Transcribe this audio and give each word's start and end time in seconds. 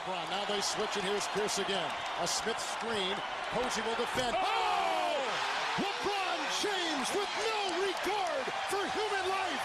LeBron. 0.00 0.30
Now 0.30 0.44
they 0.48 0.60
switch, 0.60 0.96
and 0.96 1.04
here's 1.04 1.26
Pierce 1.28 1.58
again. 1.58 1.90
A 2.22 2.26
Smith 2.26 2.58
screen. 2.58 3.16
Posey 3.52 3.82
will 3.82 3.96
defend. 3.96 4.34
Oh! 4.36 4.40
oh! 4.40 5.28
LeBron 5.76 6.40
James 6.62 7.08
with 7.12 7.28
no 7.28 7.60
regard 7.84 8.44
for 8.70 8.80
human 8.96 9.24
life. 9.28 9.60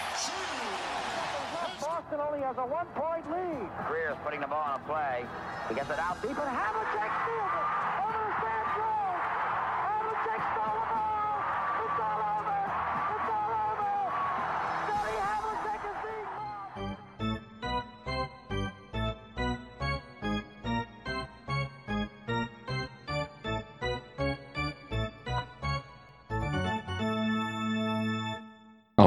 Boston 1.80 2.20
only 2.20 2.40
has 2.42 2.58
a 2.58 2.66
one-point 2.66 3.32
lead. 3.32 3.70
Greer's 3.88 4.18
putting 4.24 4.42
the 4.42 4.48
ball 4.48 4.64
on 4.64 4.82
a 4.82 4.84
play. 4.84 5.26
He 5.70 5.76
gets 5.76 5.90
it 5.90 6.00
out 6.00 6.22
deep. 6.22 6.36
But 6.36 6.48
Havlicek 6.48 7.12
steals 7.24 7.54
it. 7.56 7.68
Over 8.04 8.20
the 8.20 8.34
Sam 8.44 8.66
Jones. 8.76 9.24
Havlicek 9.88 10.42
stole 10.52 10.85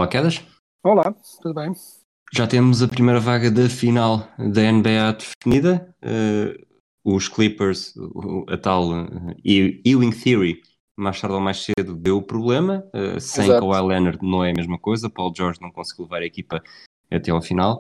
Quedas. 0.09 0.43
Olá, 0.83 1.15
tudo 1.43 1.55
bem? 1.55 1.73
Já 2.33 2.47
temos 2.47 2.83
a 2.83 2.89
primeira 2.89 3.21
vaga 3.21 3.51
da 3.51 3.69
final 3.69 4.27
da 4.39 4.73
NBA 4.73 5.19
definida. 5.19 5.95
Eh, 6.03 6.59
os 7.05 7.29
Clippers, 7.29 7.95
a 8.49 8.57
tal 8.57 8.91
uh, 8.91 9.35
Ewing 9.45 10.13
Theory, 10.13 10.63
mais 10.97 11.21
tarde 11.21 11.35
ou 11.35 11.41
mais 11.41 11.65
cedo 11.65 11.95
deu 11.95 12.19
o 12.19 12.23
problema. 12.23 12.85
Eh, 12.95 13.21
sem 13.21 13.45
Exato. 13.45 13.61
Kawhi 13.61 13.87
Leonard 13.87 14.19
não 14.23 14.43
é 14.43 14.51
a 14.51 14.55
mesma 14.55 14.79
coisa. 14.79 15.11
Paul 15.11 15.33
George 15.37 15.61
não 15.61 15.71
conseguiu 15.71 16.05
levar 16.05 16.23
a 16.23 16.27
equipa 16.27 16.63
até 17.11 17.31
ao 17.31 17.43
final. 17.43 17.79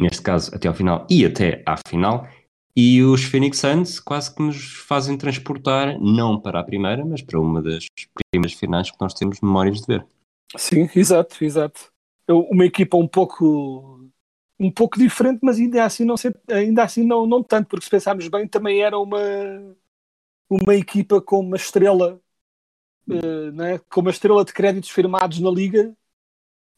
Neste 0.00 0.22
caso, 0.22 0.54
até 0.54 0.68
ao 0.68 0.74
final 0.74 1.06
e 1.10 1.24
até 1.24 1.62
à 1.66 1.76
final. 1.86 2.26
E 2.74 3.02
os 3.02 3.24
Phoenix 3.24 3.58
Suns 3.58 4.00
quase 4.00 4.34
que 4.34 4.42
nos 4.42 4.84
fazem 4.86 5.18
transportar, 5.18 5.98
não 6.00 6.40
para 6.40 6.60
a 6.60 6.64
primeira, 6.64 7.04
mas 7.04 7.20
para 7.20 7.40
uma 7.40 7.60
das 7.60 7.84
primeiras 8.30 8.58
finais 8.58 8.90
que 8.90 8.96
nós 9.00 9.12
temos 9.12 9.40
memórias 9.40 9.80
de 9.80 9.86
ver. 9.86 10.06
Sim, 10.56 10.88
exato, 10.94 11.42
exato. 11.44 11.92
Eu- 12.26 12.42
Uma 12.50 12.64
equipa 12.66 12.96
um 12.96 13.06
pouco 13.08 13.98
um 14.60 14.70
pouco 14.72 14.98
diferente, 14.98 15.40
mas 15.42 15.58
ainda 15.58 15.84
assim 15.84 16.04
não 16.04 16.16
sei, 16.16 16.32
ainda 16.50 16.82
assim 16.84 17.04
não, 17.04 17.26
não 17.26 17.42
tanto, 17.42 17.68
porque 17.68 17.84
se 17.84 17.90
pensarmos 17.90 18.28
bem, 18.28 18.46
também 18.48 18.82
era 18.82 18.98
uma 18.98 19.18
uma 20.48 20.74
equipa 20.74 21.20
com 21.20 21.40
uma 21.40 21.56
estrela 21.56 22.20
eh, 23.10 23.50
né, 23.52 23.78
com 23.90 24.00
uma 24.00 24.10
estrela 24.10 24.44
de 24.44 24.52
créditos 24.52 24.90
firmados 24.90 25.40
na 25.40 25.50
liga 25.50 25.94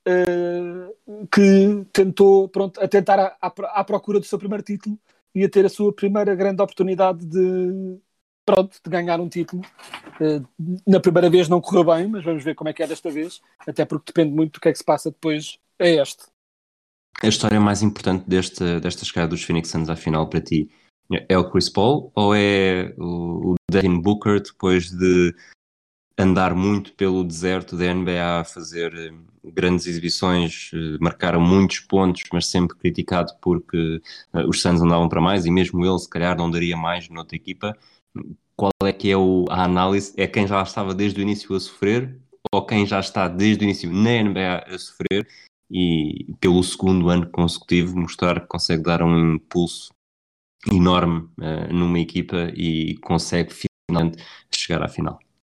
eh, 0.06 0.94
que 1.32 1.84
tentou 1.92 2.48
pronto, 2.48 2.80
a 2.80 2.88
tentar 2.88 3.18
à, 3.40 3.48
à 3.80 3.84
procura 3.84 4.20
do 4.20 4.26
seu 4.26 4.38
primeiro 4.38 4.62
título 4.64 4.98
e 5.34 5.44
a 5.44 5.48
ter 5.50 5.64
a 5.66 5.68
sua 5.68 5.92
primeira 5.94 6.34
grande 6.34 6.62
oportunidade 6.62 7.24
de 7.26 7.98
pronto, 8.44 8.78
de 8.82 8.90
ganhar 8.90 9.20
um 9.20 9.28
título 9.28 9.62
Eh, 10.20 10.42
na 10.86 11.00
primeira 11.00 11.30
vez 11.30 11.48
não 11.48 11.60
correu 11.60 11.82
bem, 11.82 12.06
mas 12.06 12.22
vamos 12.22 12.44
ver 12.44 12.54
como 12.54 12.68
é 12.68 12.72
que 12.74 12.82
é 12.82 12.86
desta 12.86 13.10
vez, 13.10 13.40
até 13.66 13.86
porque 13.86 14.12
depende 14.12 14.34
muito 14.34 14.54
do 14.54 14.60
que 14.60 14.68
é 14.68 14.72
que 14.72 14.78
se 14.78 14.84
passa 14.84 15.10
depois 15.10 15.58
a 15.78 15.86
este. 15.86 16.24
A 17.22 17.26
história 17.26 17.58
mais 17.58 17.82
importante 17.82 18.28
desta, 18.28 18.78
desta 18.80 19.04
chegada 19.04 19.28
dos 19.28 19.42
Phoenix 19.42 19.70
Suns 19.70 19.88
à 19.88 19.96
final 19.96 20.28
para 20.28 20.40
ti 20.40 20.70
é 21.28 21.36
o 21.36 21.50
Chris 21.50 21.68
Paul 21.68 22.12
ou 22.14 22.34
é 22.34 22.94
o, 22.98 23.52
o 23.52 23.54
Devin 23.70 24.00
Booker 24.00 24.40
depois 24.40 24.90
de 24.90 25.34
andar 26.18 26.54
muito 26.54 26.92
pelo 26.92 27.24
deserto 27.24 27.76
da 27.76 27.92
NBA, 27.92 28.44
fazer 28.44 28.94
eh, 28.94 29.12
grandes 29.42 29.86
exibições, 29.86 30.70
eh, 30.74 30.98
marcaram 31.00 31.40
muitos 31.40 31.80
pontos, 31.80 32.24
mas 32.30 32.46
sempre 32.46 32.76
criticado 32.76 33.32
porque 33.40 34.02
os 34.46 34.60
Suns 34.60 34.82
andavam 34.82 35.08
para 35.08 35.20
mais 35.20 35.46
e 35.46 35.50
mesmo 35.50 35.84
ele 35.84 35.98
se 35.98 36.08
calhar 36.10 36.36
não 36.36 36.50
daria 36.50 36.76
mais 36.76 37.08
noutra 37.08 37.36
equipa. 37.36 37.74
Qual 38.56 38.72
é 38.84 38.92
que 38.92 39.10
é 39.10 39.16
o, 39.16 39.46
a 39.48 39.64
análise? 39.64 40.12
É 40.16 40.26
quem 40.26 40.46
já 40.46 40.62
estava 40.62 40.94
desde 40.94 41.20
o 41.20 41.22
início 41.22 41.54
a 41.54 41.60
sofrer 41.60 42.18
ou 42.52 42.64
quem 42.64 42.84
já 42.86 43.00
está 43.00 43.28
desde 43.28 43.62
o 43.62 43.64
início 43.64 43.90
na 43.90 44.22
NBA 44.22 44.64
a 44.66 44.78
sofrer 44.78 45.26
e 45.70 46.34
pelo 46.40 46.62
segundo 46.62 47.08
ano 47.08 47.30
consecutivo 47.30 47.96
mostrar 47.96 48.40
que 48.40 48.46
consegue 48.46 48.82
dar 48.82 49.02
um 49.02 49.34
impulso 49.36 49.90
enorme 50.70 51.28
eh, 51.40 51.72
numa 51.72 51.98
equipa 51.98 52.50
e 52.54 52.96
consegue 52.98 53.54
finalmente 53.88 54.22
chegar 54.54 54.82
à 54.82 54.88
final. 54.88 55.18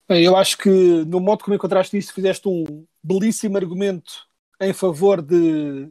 Eu 0.09 0.35
acho 0.35 0.57
que 0.57 0.69
no 1.05 1.19
modo 1.19 1.43
como 1.43 1.55
encontraste 1.55 1.97
isto, 1.97 2.13
fizeste 2.13 2.47
um 2.47 2.85
belíssimo 3.01 3.57
argumento 3.57 4.27
em 4.59 4.73
favor 4.73 5.21
de 5.21 5.89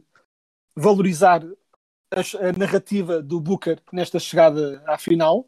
valorizar 0.75 1.43
a, 2.11 2.47
a 2.47 2.51
narrativa 2.57 3.21
do 3.21 3.41
Booker 3.41 3.81
nesta 3.91 4.19
chegada 4.19 4.83
à 4.85 4.97
final, 4.97 5.47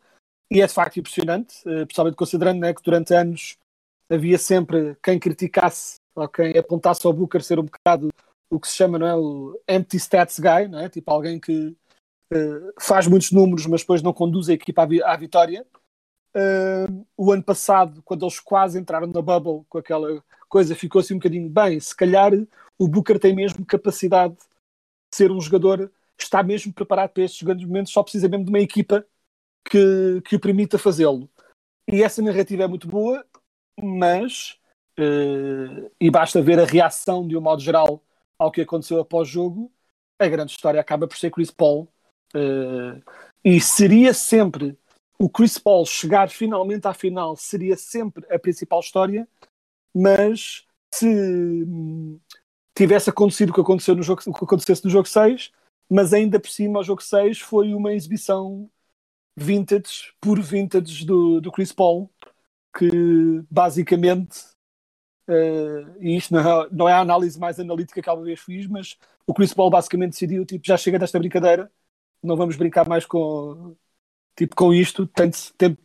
e 0.53 0.61
é 0.61 0.67
de 0.67 0.73
facto 0.73 0.99
impressionante, 0.99 1.67
eh, 1.67 1.83
principalmente 1.83 2.15
considerando 2.15 2.59
né, 2.59 2.73
que 2.73 2.83
durante 2.83 3.11
anos 3.13 3.57
havia 4.07 4.37
sempre 4.37 4.95
quem 5.03 5.17
criticasse 5.17 5.95
ou 6.15 6.27
quem 6.27 6.55
apontasse 6.55 7.05
ao 7.07 7.11
Booker 7.11 7.41
ser 7.41 7.57
um 7.57 7.63
bocado 7.63 8.09
o 8.51 8.59
que 8.59 8.67
se 8.67 8.75
chama 8.75 8.99
não 8.99 9.07
é, 9.07 9.15
o 9.15 9.59
empty 9.67 9.97
stats 9.97 10.39
guy, 10.39 10.67
não 10.69 10.77
é? 10.77 10.87
tipo 10.87 11.09
alguém 11.09 11.39
que 11.39 11.75
eh, 12.31 12.73
faz 12.79 13.07
muitos 13.07 13.31
números, 13.31 13.65
mas 13.65 13.81
depois 13.81 14.03
não 14.03 14.13
conduz 14.13 14.47
a 14.47 14.53
equipa 14.53 14.83
à, 14.83 14.85
vi- 14.85 15.03
à 15.03 15.15
vitória. 15.17 15.65
Uh, 16.35 17.05
o 17.15 17.31
ano 17.31 17.43
passado, 17.43 18.01
quando 18.03 18.25
eles 18.25 18.39
quase 18.39 18.79
entraram 18.79 19.05
na 19.05 19.21
bubble 19.21 19.65
com 19.69 19.77
aquela 19.77 20.23
coisa, 20.49 20.75
ficou 20.75 20.99
assim 20.99 21.13
um 21.13 21.17
bocadinho 21.17 21.47
bem. 21.47 21.79
Se 21.79 21.95
calhar 21.95 22.31
o 22.79 22.87
Booker 22.87 23.19
tem 23.19 23.35
mesmo 23.35 23.63
capacidade 23.63 24.33
de 24.33 24.41
ser 25.15 25.31
um 25.31 25.39
jogador, 25.39 25.91
está 26.17 26.41
mesmo 26.41 26.73
preparado 26.73 27.11
para 27.11 27.23
estes 27.23 27.43
grandes 27.43 27.67
momentos, 27.67 27.93
só 27.93 28.01
precisa 28.01 28.27
mesmo 28.27 28.45
de 28.45 28.51
uma 28.51 28.59
equipa 28.59 29.05
que, 29.65 30.21
que 30.25 30.35
o 30.35 30.39
permita 30.39 30.77
fazê-lo. 30.77 31.29
E 31.91 32.01
essa 32.01 32.21
narrativa 32.21 32.63
é 32.63 32.67
muito 32.67 32.87
boa, 32.87 33.25
mas, 33.81 34.57
uh, 34.99 35.91
e 35.99 36.09
basta 36.09 36.41
ver 36.41 36.59
a 36.59 36.65
reação 36.65 37.27
de 37.27 37.37
um 37.37 37.41
modo 37.41 37.61
geral 37.61 38.01
ao 38.37 38.51
que 38.51 38.61
aconteceu 38.61 38.99
após 38.99 39.29
o 39.29 39.31
jogo, 39.31 39.71
a 40.19 40.27
grande 40.27 40.51
história 40.51 40.79
acaba 40.79 41.07
por 41.07 41.17
ser 41.17 41.31
Chris 41.31 41.51
Paul. 41.51 41.87
Uh, 42.35 43.01
e 43.43 43.59
seria 43.59 44.13
sempre 44.13 44.77
o 45.19 45.29
Chris 45.29 45.57
Paul 45.57 45.85
chegar 45.85 46.29
finalmente 46.29 46.87
à 46.87 46.93
final 46.93 47.35
seria 47.35 47.77
sempre 47.77 48.25
a 48.33 48.39
principal 48.39 48.79
história, 48.79 49.27
mas 49.93 50.65
se 50.93 51.07
hum, 51.07 52.19
tivesse 52.75 53.09
acontecido 53.09 53.51
o 53.51 53.53
que, 53.53 53.61
aconteceu 53.61 53.95
no 53.95 54.03
jogo, 54.03 54.21
o 54.27 54.33
que 54.33 54.43
acontecesse 54.43 54.83
no 54.83 54.89
jogo 54.89 55.07
6, 55.07 55.51
mas 55.89 56.13
ainda 56.13 56.39
por 56.39 56.49
cima 56.49 56.79
o 56.79 56.83
jogo 56.83 57.01
6 57.01 57.39
foi 57.39 57.73
uma 57.73 57.93
exibição 57.93 58.69
vintage, 59.35 60.13
puro 60.21 60.41
vintage 60.41 61.05
do, 61.05 61.41
do 61.41 61.51
Chris 61.51 61.71
Paul, 61.71 62.09
que 62.77 62.89
basicamente, 63.49 64.39
uh, 65.27 65.99
e 65.99 66.17
isto 66.17 66.33
não 66.33 66.39
é, 66.39 66.69
não 66.71 66.89
é 66.89 66.93
a 66.93 66.99
análise 66.99 67.39
mais 67.39 67.59
analítica 67.59 68.01
que 68.01 68.09
alguma 68.09 68.25
vez 68.25 68.39
fiz, 68.39 68.67
mas 68.67 68.97
o 69.25 69.33
Chris 69.33 69.53
Paul 69.53 69.69
basicamente 69.69 70.11
decidiu, 70.11 70.45
tipo, 70.45 70.65
já 70.65 70.77
chega 70.77 70.99
desta 70.99 71.19
brincadeira, 71.19 71.71
não 72.21 72.35
vamos 72.35 72.55
brincar 72.55 72.87
mais 72.87 73.05
com, 73.05 73.75
tipo, 74.35 74.55
com 74.55 74.73
isto, 74.73 75.05
tem 75.07 75.29
de- 75.29 75.53
tem- 75.53 75.77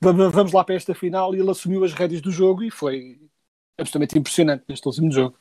vamos 0.00 0.52
lá 0.52 0.64
para 0.64 0.74
esta 0.74 0.94
final 0.94 1.34
e 1.34 1.38
ele 1.38 1.50
assumiu 1.50 1.84
as 1.84 1.92
rédeas 1.92 2.20
do 2.20 2.30
jogo 2.30 2.62
e 2.62 2.70
foi 2.70 3.20
absolutamente 3.78 4.18
impressionante 4.18 4.64
neste 4.68 4.86
último 4.86 5.10
jogo. 5.12 5.36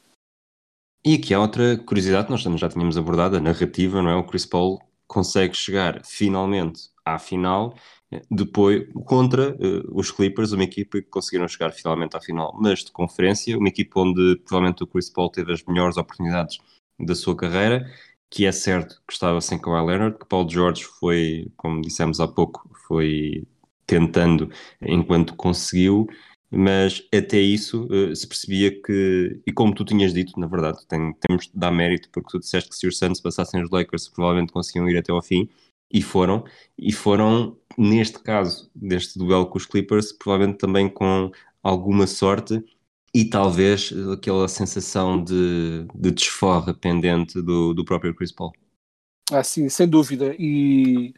E 1.03 1.15
aqui 1.15 1.33
há 1.33 1.39
outra 1.39 1.77
curiosidade 1.77 2.29
nós 2.29 2.41
já 2.41 2.69
tínhamos 2.69 2.95
abordado, 2.95 3.35
a 3.35 3.39
narrativa, 3.39 4.03
não 4.03 4.09
é? 4.11 4.15
O 4.15 4.23
Chris 4.23 4.45
Paul 4.45 4.79
consegue 5.07 5.55
chegar 5.55 6.05
finalmente 6.05 6.90
à 7.05 7.17
final 7.19 7.75
eh, 8.11 8.21
depois 8.29 8.87
contra 9.05 9.57
eh, 9.59 9.83
os 9.91 10.11
Clippers, 10.11 10.51
uma 10.51 10.63
equipa 10.63 10.99
que 11.01 11.09
conseguiram 11.09 11.47
chegar 11.47 11.71
finalmente 11.71 12.15
à 12.15 12.21
final, 12.21 12.55
mas 12.59 12.83
de 12.83 12.91
conferência, 12.91 13.57
uma 13.57 13.67
equipa 13.69 13.99
onde 14.01 14.37
provavelmente 14.45 14.83
o 14.83 14.87
Chris 14.87 15.09
Paul 15.09 15.29
teve 15.29 15.51
as 15.53 15.63
melhores 15.63 15.97
oportunidades 15.97 16.59
da 16.99 17.15
sua 17.15 17.35
carreira, 17.35 17.85
que 18.29 18.45
é 18.45 18.51
certo 18.51 19.01
que 19.07 19.13
estava 19.13 19.41
sem 19.41 19.59
Kawhi 19.59 19.85
Leonard, 19.85 20.17
que 20.17 20.25
Paul 20.25 20.49
George 20.49 20.83
foi, 20.83 21.51
como 21.57 21.81
dissemos 21.81 22.19
há 22.19 22.27
pouco, 22.27 22.69
foi 22.87 23.45
tentando 23.85 24.49
enquanto 24.81 25.35
conseguiu, 25.35 26.07
mas 26.49 27.01
até 27.13 27.39
isso 27.39 27.87
eh, 27.91 28.15
se 28.15 28.27
percebia 28.27 28.71
que, 28.81 29.41
e 29.45 29.51
como 29.53 29.73
tu 29.73 29.83
tinhas 29.85 30.13
dito, 30.13 30.39
na 30.39 30.47
verdade, 30.47 30.85
tem- 30.87 31.13
temos 31.15 31.45
de 31.47 31.51
dar 31.57 31.71
mérito, 31.71 32.09
porque 32.11 32.29
tu 32.31 32.39
disseste 32.39 32.69
que 32.69 32.75
se 32.75 32.87
os 32.87 32.97
Suns 32.97 33.19
passassem 33.21 33.61
os 33.61 33.69
Lakers, 33.69 34.09
provavelmente 34.09 34.51
conseguiam 34.53 34.89
ir 34.89 34.97
até 34.97 35.11
ao 35.11 35.21
fim, 35.21 35.49
e 35.91 36.01
foram, 36.01 36.43
e 36.77 36.91
foram, 36.91 37.57
neste 37.77 38.19
caso, 38.19 38.69
deste 38.75 39.17
duelo 39.17 39.47
com 39.47 39.57
os 39.57 39.65
Clippers, 39.65 40.11
provavelmente 40.11 40.59
também 40.59 40.89
com 40.89 41.31
alguma 41.61 42.07
sorte 42.07 42.63
e 43.13 43.25
talvez 43.25 43.93
aquela 44.11 44.47
sensação 44.47 45.21
de, 45.21 45.85
de 45.93 46.11
desforra 46.11 46.73
pendente 46.73 47.41
do, 47.41 47.73
do 47.73 47.83
próprio 47.83 48.15
Chris 48.15 48.31
Paul. 48.31 48.53
Ah, 49.31 49.43
sim, 49.43 49.67
sem 49.69 49.87
dúvida. 49.87 50.35
E 50.39 51.13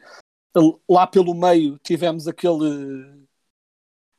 lá 0.89 1.07
pelo 1.07 1.33
meio 1.33 1.79
tivemos 1.79 2.27
aquele 2.27 3.25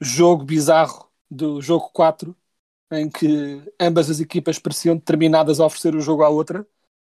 jogo 0.01 0.45
bizarro 0.45 1.11
do 1.31 1.61
jogo 1.61 1.91
4, 1.93 2.37
em 2.93 3.09
que 3.09 3.63
ambas 3.81 4.11
as 4.11 4.21
equipas 4.21 4.59
pareciam 4.59 4.97
determinadas 4.97 5.59
a 5.61 5.67
oferecer 5.67 5.95
o 5.95 6.01
jogo 6.01 6.23
à 6.23 6.29
outra, 6.29 6.67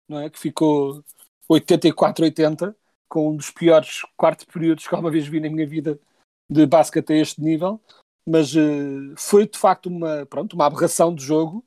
não 0.08 0.20
é? 0.20 0.28
Que 0.28 0.38
ficou 0.38 1.04
84-80, 1.50 2.74
com 3.10 3.30
um 3.30 3.36
dos 3.36 3.50
piores 3.50 4.02
quartos 4.16 4.46
períodos 4.46 4.86
que 4.86 4.94
alguma 4.94 5.10
vez 5.10 5.26
vi 5.26 5.40
na 5.40 5.50
minha 5.50 5.66
vida 5.66 6.00
de 6.48 6.64
basquete 6.64 7.12
a 7.12 7.16
este 7.16 7.42
nível, 7.42 7.80
mas 8.26 8.54
uh, 8.54 9.14
foi 9.18 9.46
de 9.46 9.58
facto 9.58 9.86
uma, 9.86 10.24
pronto, 10.26 10.54
uma 10.54 10.66
aberração 10.66 11.14
do 11.14 11.20
jogo. 11.20 11.64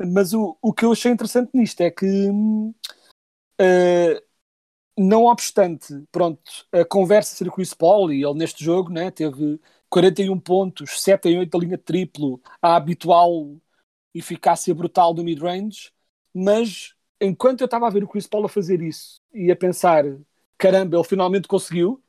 Mas 0.00 0.32
o, 0.32 0.56
o 0.62 0.72
que 0.72 0.84
eu 0.84 0.92
achei 0.92 1.12
interessante 1.12 1.50
nisto 1.54 1.80
é 1.80 1.90
que, 1.90 2.28
uh, 2.30 2.74
não 4.98 5.24
obstante, 5.24 6.04
pronto, 6.10 6.40
a 6.72 6.84
conversa 6.84 7.44
com 7.50 7.62
o 7.62 7.76
Paul 7.76 8.12
e 8.12 8.24
ele 8.24 8.34
neste 8.34 8.64
jogo 8.64 8.90
né, 8.90 9.10
teve 9.10 9.60
41 9.88 10.38
pontos, 10.40 11.02
7 11.02 11.28
em 11.28 11.38
8 11.40 11.50
da 11.50 11.64
linha 11.64 11.78
triplo, 11.78 12.40
a 12.62 12.76
habitual 12.76 13.56
eficácia 14.14 14.74
brutal 14.74 15.12
do 15.12 15.24
mid-range, 15.24 15.92
mas 16.32 16.94
enquanto 17.20 17.60
eu 17.60 17.66
estava 17.66 17.86
a 17.86 17.90
ver 17.90 18.04
o 18.04 18.08
Chris 18.08 18.26
Paul 18.26 18.46
a 18.46 18.48
fazer 18.48 18.80
isso 18.80 19.20
e 19.32 19.50
a 19.50 19.56
pensar, 19.56 20.04
caramba, 20.58 20.96
ele 20.96 21.04
finalmente 21.04 21.48
conseguiu, 21.48 22.02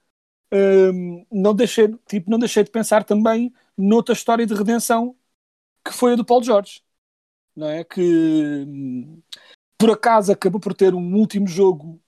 um, 0.54 1.26
não, 1.32 1.54
deixei, 1.54 1.88
tipo, 2.08 2.30
não 2.30 2.40
deixei 2.40 2.64
de 2.64 2.72
pensar 2.72 3.04
também 3.04 3.54
noutra 3.78 4.14
história 4.14 4.46
de 4.46 4.54
redenção 4.54 5.16
que 5.84 5.94
foi 5.94 6.14
a 6.14 6.16
do 6.16 6.26
Paul 6.26 6.44
George, 6.44 6.84
não 7.56 7.68
é? 7.70 7.84
Que 7.84 8.02
hum, 8.68 9.22
por 9.78 9.92
acaso 9.92 10.32
acabou 10.32 10.60
por 10.60 10.74
ter 10.74 10.96
um 10.96 11.16
último 11.16 11.48
jogo 11.48 12.02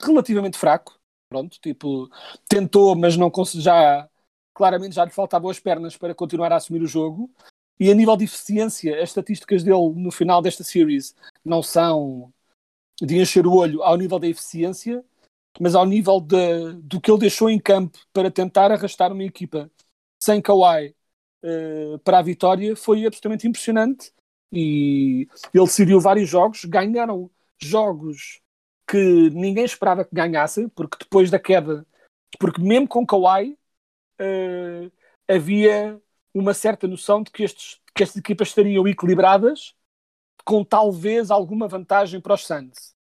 relativamente 0.00 0.58
fraco, 0.58 0.98
pronto, 1.28 1.58
tipo, 1.60 2.10
tentou, 2.48 2.96
mas 2.96 3.16
não 3.16 3.30
conseguiu, 3.30 3.62
já 3.64 4.08
claramente 4.54 4.94
já 4.94 5.04
lhe 5.04 5.10
faltavam 5.10 5.50
as 5.50 5.60
pernas 5.60 5.96
para 5.96 6.14
continuar 6.14 6.52
a 6.52 6.56
assumir 6.56 6.82
o 6.82 6.86
jogo. 6.86 7.30
E 7.78 7.90
a 7.90 7.94
nível 7.94 8.16
de 8.16 8.24
eficiência, 8.24 9.02
as 9.02 9.10
estatísticas 9.10 9.62
dele 9.62 9.94
no 9.96 10.10
final 10.10 10.42
desta 10.42 10.62
series 10.62 11.14
não 11.44 11.62
são 11.62 12.32
de 13.00 13.18
encher 13.18 13.46
o 13.46 13.54
olho 13.54 13.82
ao 13.82 13.96
nível 13.96 14.18
da 14.18 14.28
eficiência, 14.28 15.02
mas 15.60 15.74
ao 15.74 15.84
nível 15.84 16.20
de, 16.20 16.72
do 16.82 16.98
que 16.98 17.10
ele 17.10 17.20
deixou 17.20 17.50
em 17.50 17.58
campo 17.60 17.98
para 18.14 18.30
tentar 18.30 18.72
arrastar 18.72 19.12
uma 19.12 19.22
equipa 19.22 19.70
sem 20.18 20.40
Kawhi 20.40 20.96
uh, 21.44 21.98
para 21.98 22.18
a 22.18 22.22
vitória 22.22 22.74
foi 22.74 23.04
absolutamente 23.04 23.46
impressionante. 23.46 24.10
E 24.50 25.28
ele 25.54 25.64
decidiu 25.64 26.00
vários 26.00 26.28
jogos, 26.28 26.64
ganharam 26.64 27.30
jogos 27.62 28.40
que 28.88 29.30
ninguém 29.30 29.64
esperava 29.64 30.04
que 30.04 30.14
ganhassem, 30.14 30.68
porque 30.70 30.96
depois 30.98 31.30
da 31.30 31.38
queda, 31.38 31.86
porque 32.38 32.60
mesmo 32.60 32.88
com 32.88 33.06
Kawhi 33.06 33.56
uh, 34.20 34.92
havia 35.28 36.00
uma 36.34 36.54
certa 36.54 36.88
noção 36.88 37.22
de 37.22 37.30
que, 37.30 37.44
estes, 37.44 37.80
que 37.94 38.02
estas 38.02 38.16
equipas 38.16 38.48
estariam 38.48 38.88
equilibradas, 38.88 39.74
com 40.44 40.64
talvez 40.64 41.30
alguma 41.30 41.68
vantagem 41.68 42.18
para 42.18 42.34
os 42.34 42.46
Suns. 42.46 42.94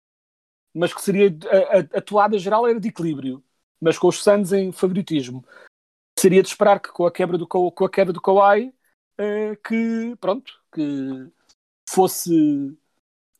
Mas 0.77 0.93
que 0.93 1.01
seria 1.01 1.35
a, 1.51 1.79
a, 1.79 1.99
a 1.99 2.03
toada 2.03 2.39
geral 2.39 2.69
era 2.69 2.79
de 2.79 2.89
equilíbrio, 2.89 3.43
mas 3.81 3.99
com 3.99 4.09
os 4.09 4.23
Suns 4.23 4.53
em 4.53 4.71
favoritismo. 4.73 5.43
Seria 6.19 6.43
de 6.43 6.49
esperar 6.49 6.81
que 6.81 6.91
com 6.91 7.07
a 7.07 7.13
quebra 7.13 7.39
do, 7.39 7.47
com 7.47 7.85
a 7.85 7.91
queda 7.91 8.13
do 8.13 8.21
Kawhi 8.21 8.75
uh, 9.21 9.57
que 9.67 10.17
pronto, 10.21 10.53
que 10.73 11.31
fosse 11.89 12.77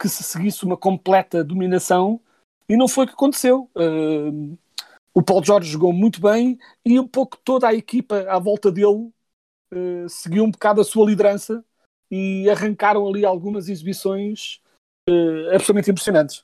que 0.01 0.09
se 0.09 0.23
seguisse 0.23 0.65
uma 0.65 0.77
completa 0.77 1.43
dominação 1.43 2.21
e 2.69 2.77
não 2.77 2.87
foi 2.87 3.05
o 3.05 3.09
que 3.09 3.15
aconteceu. 3.15 3.71
Uh, 3.75 4.57
o 5.15 5.23
Paulo 5.23 5.45
Jorge 5.45 5.71
jogou 5.71 5.93
muito 5.93 6.21
bem 6.21 6.59
e 6.85 7.01
um 7.01 7.09
pouco 7.09 7.39
toda 7.39 7.69
a 7.69 7.75
equipa 7.75 8.27
à 8.29 8.39
volta 8.39 8.71
dele 8.71 9.11
uh, 9.73 10.09
seguiu 10.09 10.45
um 10.45 10.51
bocado 10.51 10.81
a 10.81 10.85
sua 10.85 11.07
liderança 11.07 11.65
e 12.11 12.49
arrancaram 12.51 13.07
ali 13.07 13.25
algumas 13.25 13.69
exibições 13.69 14.61
absolutamente 15.53 15.91
impressionantes. 15.91 16.43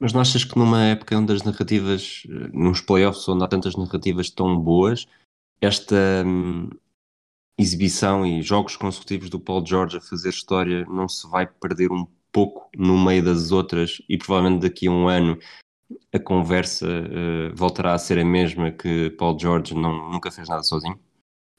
Mas 0.00 0.14
não 0.14 0.20
achas 0.22 0.44
que 0.44 0.58
numa 0.58 0.82
época 0.84 1.16
onde 1.16 1.32
as 1.32 1.42
narrativas, 1.42 2.22
nos 2.54 2.80
playoffs 2.80 3.28
onde 3.28 3.44
há 3.44 3.48
tantas 3.48 3.76
narrativas 3.76 4.30
tão 4.30 4.58
boas, 4.58 5.06
esta 5.60 6.24
hum, 6.26 6.70
exibição 7.58 8.24
e 8.24 8.40
jogos 8.40 8.76
consecutivos 8.76 9.28
do 9.28 9.38
Paul 9.38 9.64
George 9.64 9.98
a 9.98 10.00
fazer 10.00 10.30
história 10.30 10.86
não 10.86 11.06
se 11.06 11.28
vai 11.28 11.46
perder 11.46 11.92
um 11.92 12.06
pouco 12.32 12.70
no 12.74 12.98
meio 12.98 13.22
das 13.22 13.52
outras 13.52 14.00
e 14.08 14.16
provavelmente 14.16 14.62
daqui 14.62 14.86
a 14.86 14.90
um 14.90 15.08
ano 15.08 15.38
a 16.12 16.18
conversa 16.18 16.86
uh, 16.86 17.54
voltará 17.54 17.92
a 17.92 17.98
ser 17.98 18.18
a 18.18 18.24
mesma 18.24 18.70
que 18.70 19.10
Paul 19.10 19.38
George 19.38 19.74
não, 19.74 20.10
nunca 20.10 20.30
fez 20.30 20.48
nada 20.48 20.62
sozinho? 20.62 20.98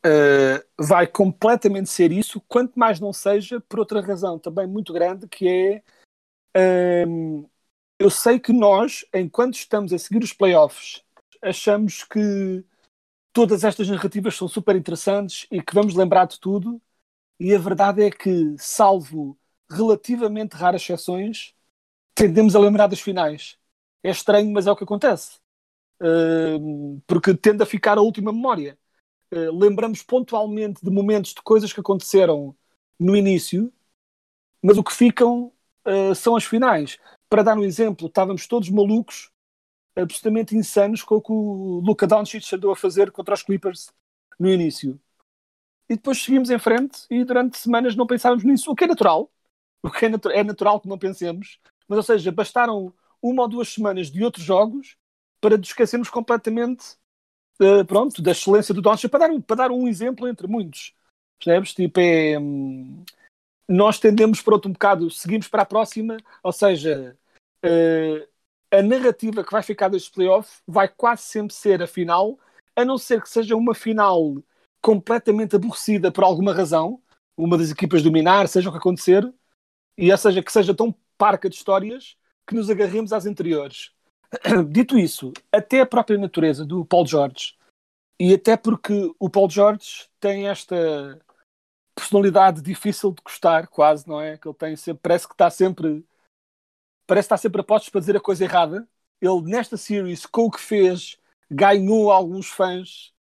Uh, 0.04 0.64
vai 0.80 1.06
completamente 1.06 1.90
ser 1.90 2.12
isso, 2.12 2.42
quanto 2.48 2.80
mais 2.80 3.00
não 3.00 3.14
seja 3.14 3.62
por 3.62 3.80
outra 3.80 4.02
razão 4.02 4.40
também 4.40 4.66
muito 4.66 4.92
grande, 4.92 5.28
que 5.28 5.48
é 5.48 5.84
uh, 7.06 7.50
eu 8.02 8.10
sei 8.10 8.40
que 8.40 8.52
nós, 8.52 9.06
enquanto 9.14 9.54
estamos 9.54 9.94
a 9.94 10.00
seguir 10.00 10.24
os 10.24 10.34
playoffs, 10.34 11.04
achamos 11.40 12.04
que 12.04 12.66
todas 13.32 13.64
estas 13.64 13.88
narrativas 13.88 14.36
são 14.36 14.48
super 14.48 14.76
interessantes 14.76 15.46
e 15.52 15.62
que 15.62 15.76
vamos 15.76 15.94
lembrar 15.94 16.26
de 16.26 16.40
tudo, 16.40 16.82
e 17.40 17.54
a 17.54 17.60
verdade 17.60 18.02
é 18.02 18.10
que, 18.10 18.56
salvo 18.58 19.38
relativamente 19.70 20.56
raras 20.56 20.82
exceções, 20.82 21.54
tendemos 22.16 22.56
a 22.56 22.60
lembrar 22.60 22.88
das 22.88 23.00
finais. 23.00 23.56
É 24.04 24.10
estranho, 24.10 24.52
mas 24.52 24.66
é 24.66 24.72
o 24.72 24.76
que 24.76 24.84
acontece. 24.84 25.38
Uh, 26.02 27.00
porque 27.06 27.36
tende 27.36 27.62
a 27.62 27.68
ficar 27.68 28.00
a 28.00 28.02
última 28.02 28.34
memória. 28.34 28.80
Uh, 29.32 29.56
lembramos 29.56 30.02
pontualmente 30.02 30.84
de 30.84 30.90
momentos 30.90 31.36
de 31.36 31.42
coisas 31.44 31.72
que 31.72 31.80
aconteceram 31.80 32.56
no 33.00 33.16
início, 33.16 33.72
mas 34.60 34.76
o 34.80 34.84
que 34.84 34.92
ficam 34.92 35.54
uh, 35.86 36.16
são 36.16 36.36
as 36.36 36.46
finais. 36.46 36.98
Para 37.32 37.44
dar 37.44 37.58
um 37.58 37.64
exemplo, 37.64 38.08
estávamos 38.08 38.46
todos 38.46 38.70
malucos, 38.70 39.32
absolutamente 39.96 40.54
insanos 40.54 41.02
com 41.02 41.16
o 41.16 41.22
que 41.22 41.32
o 41.32 41.80
Luca 41.80 42.06
Doncic 42.06 42.44
andou 42.52 42.74
a 42.74 42.76
fazer 42.76 43.10
contra 43.10 43.34
os 43.34 43.42
Clippers 43.42 43.90
no 44.38 44.50
início. 44.50 45.00
E 45.88 45.96
depois 45.96 46.22
seguimos 46.22 46.50
em 46.50 46.60
frente 46.60 47.06
e 47.10 47.24
durante 47.24 47.58
semanas 47.58 47.96
não 47.96 48.06
pensávamos 48.06 48.44
nisso, 48.44 48.70
o 48.70 48.76
que 48.76 48.84
é 48.84 48.88
natural, 48.88 49.32
o 49.82 49.90
que 49.90 50.08
é, 50.08 50.10
natu 50.10 50.30
é 50.30 50.44
natural 50.44 50.82
que 50.82 50.90
não 50.90 50.98
pensemos, 50.98 51.58
mas 51.88 51.96
ou 51.96 52.04
seja, 52.04 52.34
bastaram 52.34 52.94
uma 53.22 53.44
ou 53.44 53.48
duas 53.48 53.70
semanas 53.70 54.12
de 54.12 54.22
outros 54.26 54.44
jogos 54.44 54.98
para 55.40 55.56
nos 55.56 55.70
esquecermos 55.70 56.10
completamente 56.10 56.98
uh, 57.62 57.86
pronto, 57.86 58.22
da 58.22 58.32
excelência 58.32 58.74
do 58.74 58.82
Doncic, 58.82 59.10
para 59.10 59.30
dar, 59.30 59.42
para 59.44 59.56
dar 59.56 59.72
um 59.72 59.88
exemplo 59.88 60.28
entre 60.28 60.48
muitos. 60.48 60.94
Percebes? 61.40 61.74
Tipo, 61.74 61.98
é, 62.02 62.38
hum, 62.38 63.06
nós 63.70 64.00
tendemos 64.00 64.42
por 64.42 64.52
outro 64.54 64.70
um 64.70 64.74
bocado, 64.74 65.10
seguimos 65.10 65.48
para 65.48 65.62
a 65.62 65.66
próxima, 65.66 66.18
ou 66.44 66.52
seja, 66.52 67.18
uh, 67.66 68.28
a 68.72 68.82
narrativa 68.82 69.44
que 69.44 69.52
vai 69.52 69.62
ficar 69.62 69.90
deste 69.90 70.12
playoff 70.12 70.62
vai 70.68 70.88
quase 70.88 71.24
sempre 71.24 71.54
ser 71.54 71.82
a 71.82 71.88
final, 71.88 72.40
a 72.76 72.86
não 72.86 72.98
ser 72.98 73.22
que 73.22 73.30
seja 73.30 73.56
uma 73.56 73.76
final 73.76 74.36
completamente 74.82 75.56
aborrecida 75.56 76.12
por 76.12 76.24
alguma 76.24 76.54
razão, 76.54 77.02
uma 77.38 77.58
das 77.58 77.70
equipas 77.70 78.02
dominar, 78.02 78.48
seja 78.48 78.70
o 78.70 78.72
que 78.72 78.78
acontecer, 78.78 79.32
e 79.98 80.12
ou 80.12 80.18
seja, 80.18 80.42
que 80.42 80.52
seja 80.52 80.74
tão 80.74 80.96
parca 81.18 81.50
de 81.50 81.56
histórias 81.56 82.18
que 82.48 82.56
nos 82.56 82.70
agarremos 82.70 83.14
às 83.14 83.26
anteriores. 83.26 83.92
Dito 84.72 84.98
isso, 84.98 85.32
até 85.52 85.82
a 85.82 85.86
própria 85.86 86.18
natureza 86.18 86.66
do 86.66 86.86
Paul 86.86 87.06
George, 87.06 87.56
e 88.20 88.34
até 88.34 88.56
porque 88.56 89.12
o 89.20 89.30
Paul 89.30 89.50
George 89.50 90.08
tem 90.20 90.48
esta 90.48 91.20
personalidade 91.96 92.62
difícil 92.62 93.12
de 93.12 93.22
gostar, 93.24 93.68
quase, 93.68 94.08
não 94.08 94.22
é? 94.22 94.38
Que 94.38 94.48
ele 94.48 94.56
tem 94.56 94.76
sempre, 94.76 95.02
parece 95.02 95.28
que 95.28 95.34
está 95.34 95.50
sempre, 95.50 96.06
parece 97.12 97.26
está 97.26 97.36
sempre 97.36 97.60
a 97.60 97.64
postos 97.64 97.90
para 97.90 98.00
dizer 98.00 98.16
a 98.16 98.22
coisa 98.22 98.46
errada. 98.46 98.88
Ele, 99.20 99.42
nesta 99.42 99.76
series, 99.76 100.26
com 100.26 100.46
o 100.46 100.50
que 100.50 100.62
fez, 100.62 101.18
ganhou 101.52 102.10
alguns 102.10 102.48
fãs 102.48 103.12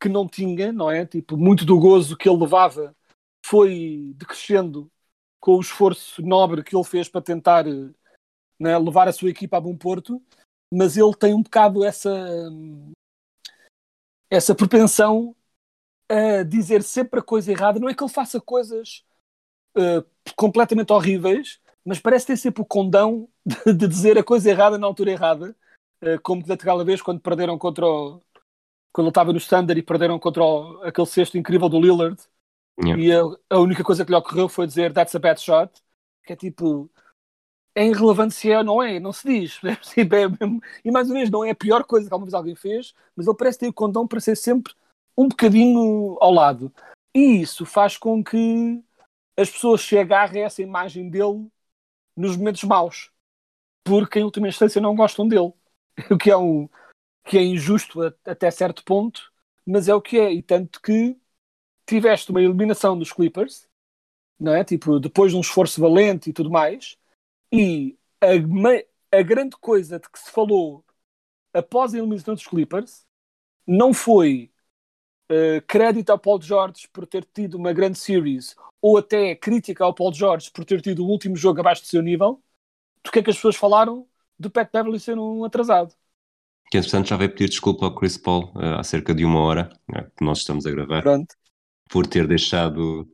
que 0.00 0.08
não 0.08 0.28
tinha, 0.28 0.70
não 0.72 0.88
é? 0.88 1.04
Tipo, 1.04 1.36
muito 1.36 1.64
do 1.64 1.76
gozo 1.76 2.16
que 2.16 2.28
ele 2.28 2.38
levava 2.38 2.94
foi 3.44 4.12
decrescendo 4.14 4.88
com 5.40 5.56
o 5.56 5.60
esforço 5.60 6.22
nobre 6.22 6.62
que 6.62 6.76
ele 6.76 6.84
fez 6.84 7.08
para 7.08 7.20
tentar 7.20 7.64
né, 7.64 8.78
levar 8.78 9.08
a 9.08 9.12
sua 9.12 9.30
equipa 9.30 9.56
a 9.56 9.60
bom 9.60 9.76
porto, 9.76 10.22
mas 10.72 10.96
ele 10.96 11.12
tem 11.16 11.34
um 11.34 11.42
bocado 11.42 11.82
essa, 11.82 12.48
essa 14.30 14.54
propensão 14.54 15.34
a 16.08 16.44
dizer 16.44 16.84
sempre 16.84 17.18
a 17.18 17.24
coisa 17.24 17.50
errada. 17.50 17.80
Não 17.80 17.88
é 17.88 17.94
que 17.94 18.04
ele 18.04 18.12
faça 18.12 18.40
coisas 18.40 19.04
uh, 19.76 20.08
completamente 20.36 20.92
horríveis, 20.92 21.60
mas 21.84 21.98
parece 21.98 22.26
ter 22.26 22.36
sempre 22.36 22.62
o 22.62 22.66
condão 22.66 23.28
de, 23.44 23.72
de 23.74 23.88
dizer 23.88 24.18
a 24.18 24.24
coisa 24.24 24.50
errada 24.50 24.78
na 24.78 24.86
altura 24.86 25.10
errada, 25.10 25.56
uh, 26.02 26.20
como 26.22 26.44
daquela 26.44 26.84
vez 26.84 27.02
quando 27.02 27.20
perderam 27.20 27.58
contra 27.58 27.86
o, 27.86 28.22
quando 28.92 29.06
ele 29.06 29.10
estava 29.10 29.32
no 29.32 29.38
Standard 29.38 29.78
e 29.78 29.82
perderam 29.82 30.18
contra 30.18 30.44
o, 30.44 30.82
aquele 30.82 31.06
cesto 31.06 31.38
incrível 31.38 31.68
do 31.68 31.80
Lillard. 31.80 32.20
Yeah. 32.82 33.02
E 33.02 33.12
a, 33.12 33.56
a, 33.56 33.58
única 33.58 33.82
coisa 33.82 34.04
que 34.04 34.10
lhe 34.10 34.16
ocorreu 34.16 34.48
foi 34.48 34.66
dizer 34.66 34.92
that's 34.92 35.14
a 35.14 35.18
bad 35.18 35.40
shot, 35.40 35.72
que 36.24 36.32
é 36.32 36.36
tipo, 36.36 36.90
é 37.74 37.86
irrelevante 37.86 38.34
se 38.34 38.50
é 38.50 38.58
ou 38.58 38.64
não 38.64 38.82
é, 38.82 39.00
não 39.00 39.12
se 39.12 39.26
diz. 39.26 39.60
Tipo, 39.94 40.14
é, 40.14 40.24
e 40.84 40.90
mais 40.90 41.08
uma 41.08 41.18
vez, 41.18 41.30
não 41.30 41.44
é 41.44 41.50
a 41.50 41.54
pior 41.54 41.84
coisa 41.84 42.06
que 42.06 42.12
alguma 42.12 42.26
vez 42.26 42.34
alguém 42.34 42.54
fez, 42.54 42.94
mas 43.16 43.26
ele 43.26 43.36
parece 43.36 43.58
ter 43.58 43.68
o 43.68 43.72
condão 43.72 44.06
para 44.06 44.20
ser 44.20 44.36
sempre 44.36 44.72
um 45.16 45.28
bocadinho 45.28 46.16
ao 46.20 46.32
lado. 46.32 46.72
E 47.14 47.42
isso 47.42 47.66
faz 47.66 47.96
com 47.96 48.22
que 48.22 48.82
as 49.36 49.50
pessoas 49.50 49.82
se 49.82 49.98
agarrem 49.98 50.42
a 50.42 50.46
essa 50.46 50.62
imagem 50.62 51.08
dele 51.08 51.48
nos 52.16 52.36
momentos 52.36 52.62
maus, 52.64 53.10
porque 53.84 54.18
em 54.20 54.24
última 54.24 54.48
instância 54.48 54.80
não 54.80 54.94
gostam 54.96 55.26
dele. 55.28 55.52
O 56.10 56.18
que 56.18 56.30
é 56.30 56.36
um, 56.36 56.68
que 57.24 57.38
é 57.38 57.42
injusto 57.42 58.02
a- 58.02 58.14
até 58.24 58.50
certo 58.50 58.84
ponto, 58.84 59.32
mas 59.66 59.88
é 59.88 59.94
o 59.94 60.02
que 60.02 60.18
é. 60.18 60.32
E 60.32 60.42
tanto 60.42 60.80
que 60.82 61.16
tiveste 61.86 62.30
uma 62.30 62.42
eliminação 62.42 62.98
dos 62.98 63.12
Clippers, 63.12 63.68
não 64.38 64.54
é? 64.54 64.64
Tipo, 64.64 65.00
depois 65.00 65.32
de 65.32 65.38
um 65.38 65.42
esforço 65.42 65.80
valente 65.80 66.30
e 66.30 66.32
tudo 66.32 66.50
mais, 66.50 66.96
e 67.52 67.98
a, 68.20 69.18
a 69.18 69.22
grande 69.22 69.56
coisa 69.58 69.98
de 70.00 70.08
que 70.10 70.18
se 70.18 70.30
falou 70.30 70.84
após 71.54 71.94
a 71.94 71.98
eliminação 71.98 72.34
dos 72.34 72.46
Clippers 72.46 73.06
não 73.66 73.94
foi 73.94 74.51
eh, 75.28 75.62
crédito 75.66 76.10
ao 76.10 76.18
Paul 76.18 76.40
George 76.40 76.88
por 76.92 77.06
ter 77.06 77.24
tido 77.24 77.54
uma 77.54 77.72
grande 77.72 77.98
series 77.98 78.56
ou 78.80 78.98
até 78.98 79.34
crítica 79.34 79.84
ao 79.84 79.94
Paul 79.94 80.12
George 80.12 80.50
por 80.50 80.64
ter 80.64 80.80
tido 80.80 81.04
o 81.04 81.08
último 81.08 81.36
jogo 81.36 81.60
abaixo 81.60 81.82
do 81.82 81.88
seu 81.88 82.02
nível, 82.02 82.42
do 83.04 83.10
que 83.10 83.18
é 83.18 83.22
que 83.22 83.30
as 83.30 83.36
pessoas 83.36 83.56
falaram 83.56 84.06
do 84.38 84.50
Pat 84.50 84.70
Beverly 84.72 84.98
ser 84.98 85.18
um 85.18 85.44
atrasado. 85.44 85.94
Que 86.70 86.78
entretanto 86.78 87.08
já 87.08 87.16
veio 87.16 87.30
pedir 87.30 87.48
desculpa 87.48 87.86
ao 87.86 87.94
Chris 87.94 88.16
Paul 88.16 88.52
eh, 88.56 88.74
há 88.78 88.82
cerca 88.82 89.14
de 89.14 89.24
uma 89.24 89.40
hora 89.40 89.70
eh, 89.94 90.02
que 90.16 90.24
nós 90.24 90.38
estamos 90.38 90.66
a 90.66 90.70
gravar 90.70 91.02
Pronto. 91.02 91.34
por 91.88 92.06
ter 92.06 92.26
deixado 92.26 93.08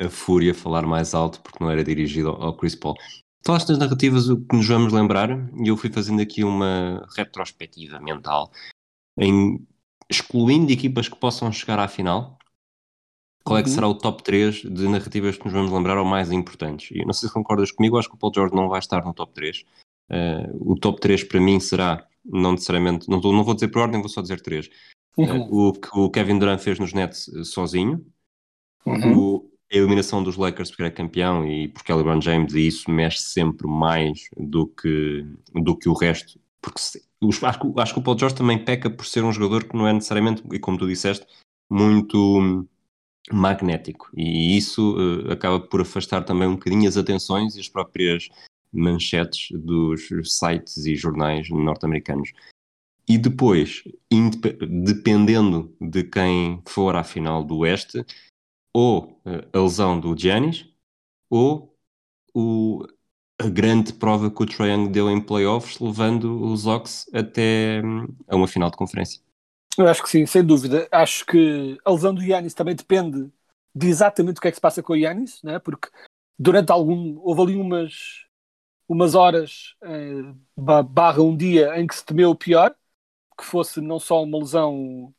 a 0.00 0.08
Fúria 0.08 0.54
falar 0.54 0.86
mais 0.86 1.14
alto 1.14 1.40
porque 1.42 1.62
não 1.62 1.70
era 1.70 1.82
dirigido 1.82 2.28
ao 2.28 2.56
Chris 2.56 2.74
Paul. 2.74 2.96
Falaste 3.44 3.68
das 3.68 3.78
narrativas, 3.78 4.28
o 4.28 4.40
que 4.40 4.56
nos 4.56 4.68
vamos 4.68 4.92
lembrar, 4.92 5.30
e 5.30 5.68
eu 5.68 5.76
fui 5.76 5.90
fazendo 5.90 6.22
aqui 6.22 6.44
uma 6.44 7.04
retrospectiva 7.16 7.98
mental, 7.98 8.52
em 9.18 9.66
excluindo 10.12 10.70
equipas 10.72 11.08
que 11.08 11.16
possam 11.16 11.50
chegar 11.52 11.78
à 11.78 11.88
final, 11.88 12.38
qual 13.44 13.58
é 13.58 13.62
que 13.62 13.68
Uhum. 13.70 13.74
será 13.74 13.88
o 13.88 13.94
top 13.94 14.22
3 14.22 14.56
de 14.62 14.88
narrativas 14.88 15.36
que 15.36 15.44
nos 15.44 15.52
vamos 15.52 15.72
lembrar 15.72 15.98
ou 15.98 16.04
mais 16.04 16.30
importantes? 16.30 16.90
E 16.92 17.04
não 17.04 17.12
sei 17.12 17.28
se 17.28 17.34
concordas 17.34 17.72
comigo, 17.72 17.98
acho 17.98 18.08
que 18.08 18.14
o 18.14 18.18
Paul 18.18 18.32
George 18.34 18.54
não 18.54 18.68
vai 18.68 18.78
estar 18.78 19.04
no 19.04 19.12
top 19.12 19.32
3. 19.34 19.64
Eh, 20.10 20.50
o 20.60 20.76
top 20.76 21.00
3 21.00 21.24
para 21.24 21.40
mim 21.40 21.58
será, 21.58 22.06
não 22.24 22.52
necessariamente, 22.52 23.08
não, 23.08 23.18
não 23.20 23.42
vou 23.42 23.54
dizer 23.54 23.68
por 23.68 23.80
ordem, 23.82 24.00
vou 24.00 24.08
só 24.08 24.20
dizer 24.22 24.40
3. 24.40 24.68
Uhum. 25.14 25.68
o 25.68 25.72
que 25.74 25.88
o 25.92 26.08
Kevin 26.08 26.38
Durant 26.38 26.58
fez 26.58 26.78
nos 26.78 26.94
Nets 26.94 27.28
eh, 27.28 27.44
sozinho, 27.44 28.02
Uhum. 28.86 29.18
o- 29.18 29.50
a 29.70 29.76
eliminação 29.76 30.22
dos 30.22 30.36
Lakers 30.36 30.70
porque 30.70 30.82
era 30.82 30.90
campeão 30.90 31.46
e 31.46 31.68
porque 31.68 31.90
é 31.90 31.94
LeBron 31.94 32.20
James 32.20 32.52
e 32.54 32.66
isso 32.66 32.90
mexe 32.90 33.18
sempre 33.20 33.66
mais 33.66 34.20
do 34.36 34.66
que, 34.66 35.24
do 35.54 35.76
que 35.76 35.88
o 35.88 35.92
resto. 35.94 36.38
Porque 36.60 36.78
se- 36.80 37.02
os- 37.22 37.42
acho, 37.42 37.60
que- 37.60 37.80
acho 37.80 37.94
que 37.94 38.00
o 38.00 38.02
Paul 38.02 38.18
George 38.18 38.36
também 38.36 38.64
peca 38.64 38.90
por 38.90 39.06
ser 39.06 39.24
um 39.24 39.32
jogador 39.32 39.64
que 39.64 39.76
não 39.76 39.86
é 39.86 39.92
necessariamente, 39.92 40.42
e 40.52 40.58
como 40.58 40.78
tu 40.78 40.86
disseste, 40.86 41.26
muito 41.70 42.16
hum, 42.40 42.66
magnético. 43.30 44.10
E 44.16 44.56
isso 44.56 44.96
eh, 45.28 45.32
acaba 45.32 45.60
por 45.60 45.80
afastar 45.80 46.24
também 46.24 46.48
um 46.48 46.54
bocadinho 46.54 46.88
as 46.88 46.96
atenções 46.96 47.56
e 47.56 47.60
as 47.60 47.68
próprias 47.68 48.28
manchetes 48.72 49.48
dos 49.58 50.08
sites 50.38 50.78
e 50.86 50.96
jornais 50.96 51.48
norte-americanos. 51.50 52.32
E 53.08 53.18
depois, 53.18 53.82
dependendo 54.84 55.74
de 55.80 56.04
quem 56.04 56.62
for 56.66 56.94
à 56.96 57.04
final 57.04 57.44
do 57.44 57.58
Oeste, 57.58 58.04
ou 58.72 59.20
eh, 59.26 59.48
a 59.52 59.58
lesão 59.58 59.98
do 60.00 60.16
Giannis, 60.18 60.66
ou 61.28 61.76
o- 62.34 62.86
a 63.44 63.48
grande 63.48 63.92
prova 63.92 64.30
que 64.30 64.42
o 64.42 64.46
Trae 64.46 64.70
Young 64.70 64.88
deu 64.90 65.10
em 65.10 65.20
playoffs, 65.20 65.78
levando 65.80 66.42
os 66.44 66.66
Ox 66.66 67.08
até 67.12 67.82
hum, 67.84 68.06
a 68.28 68.36
uma 68.36 68.48
final 68.48 68.70
de 68.70 68.76
conferência. 68.76 69.20
Eu 69.78 69.88
acho 69.88 70.02
que 70.02 70.10
sim, 70.10 70.26
sem 70.26 70.44
dúvida. 70.44 70.88
Acho 70.92 71.24
que 71.26 71.78
a 71.84 71.90
lesão 71.90 72.14
do 72.14 72.22
Yannis 72.22 72.54
também 72.54 72.74
depende 72.74 73.30
de 73.74 73.88
exatamente 73.88 74.38
o 74.38 74.40
que 74.40 74.48
é 74.48 74.50
que 74.50 74.56
se 74.56 74.60
passa 74.60 74.82
com 74.82 74.92
o 74.92 74.96
Yannis, 74.96 75.42
né? 75.42 75.58
porque 75.58 75.88
durante 76.38 76.70
algum. 76.70 77.18
houve 77.20 77.42
ali 77.42 77.56
umas, 77.56 78.26
umas 78.88 79.14
horas, 79.14 79.74
eh, 79.82 80.34
ba- 80.56 80.82
barra 80.82 81.22
um 81.22 81.36
dia, 81.36 81.78
em 81.80 81.86
que 81.86 81.94
se 81.96 82.04
temeu 82.04 82.30
o 82.30 82.36
pior, 82.36 82.74
que 83.38 83.44
fosse 83.44 83.80
não 83.80 84.00
só 84.00 84.22
uma 84.24 84.38
lesão 84.38 85.14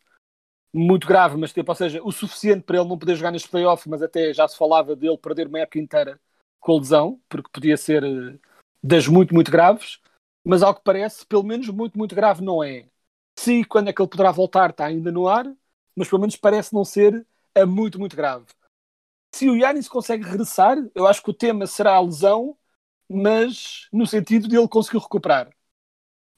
muito 0.73 1.07
grave, 1.07 1.37
mas 1.37 1.53
tipo, 1.53 1.71
ou 1.71 1.75
seja, 1.75 2.01
o 2.03 2.11
suficiente 2.11 2.63
para 2.63 2.77
ele 2.79 2.89
não 2.89 2.97
poder 2.97 3.15
jogar 3.15 3.31
neste 3.31 3.49
playoff, 3.49 3.87
mas 3.89 4.01
até 4.01 4.33
já 4.33 4.47
se 4.47 4.57
falava 4.57 4.95
dele 4.95 5.17
perder 5.17 5.47
uma 5.47 5.59
época 5.59 5.79
inteira 5.79 6.19
com 6.63 6.73
a 6.73 6.79
lesão, 6.79 7.21
porque 7.29 7.49
podia 7.51 7.77
ser 7.77 8.03
eh, 8.03 8.39
das 8.81 9.07
muito, 9.07 9.33
muito 9.33 9.51
graves, 9.51 9.99
mas 10.43 10.63
ao 10.63 10.75
que 10.75 10.81
parece, 10.83 11.25
pelo 11.25 11.43
menos 11.43 11.67
muito, 11.69 11.97
muito 11.97 12.15
grave 12.15 12.43
não 12.43 12.63
é. 12.63 12.89
Se 13.37 13.63
quando 13.65 13.89
é 13.89 13.93
que 13.93 14.01
ele 14.01 14.09
poderá 14.09 14.31
voltar 14.31 14.71
está 14.71 14.85
ainda 14.85 15.11
no 15.11 15.27
ar, 15.27 15.45
mas 15.95 16.09
pelo 16.09 16.21
menos 16.21 16.35
parece 16.37 16.73
não 16.73 16.85
ser 16.85 17.25
a 17.55 17.65
muito, 17.65 17.99
muito 17.99 18.15
grave. 18.15 18.45
Se 19.35 19.49
o 19.49 19.55
Yannis 19.55 19.87
consegue 19.89 20.23
regressar, 20.23 20.77
eu 20.95 21.07
acho 21.07 21.23
que 21.23 21.31
o 21.31 21.33
tema 21.33 21.67
será 21.67 21.95
a 21.95 22.01
lesão, 22.01 22.57
mas 23.09 23.87
no 23.91 24.07
sentido 24.07 24.47
de 24.47 24.57
ele 24.57 24.67
conseguir 24.67 24.99
recuperar. 24.99 25.49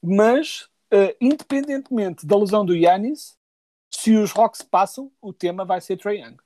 Mas, 0.03 0.69
eh, 0.91 1.15
independentemente 1.21 2.25
da 2.25 2.37
lesão 2.37 2.65
do 2.65 2.75
Yannis, 2.75 3.37
se 3.91 4.15
os 4.15 4.31
Rocks 4.31 4.61
passam, 4.61 5.11
o 5.21 5.33
tema 5.33 5.65
vai 5.65 5.81
ser 5.81 5.97
Trae 5.97 6.19
Young. 6.21 6.37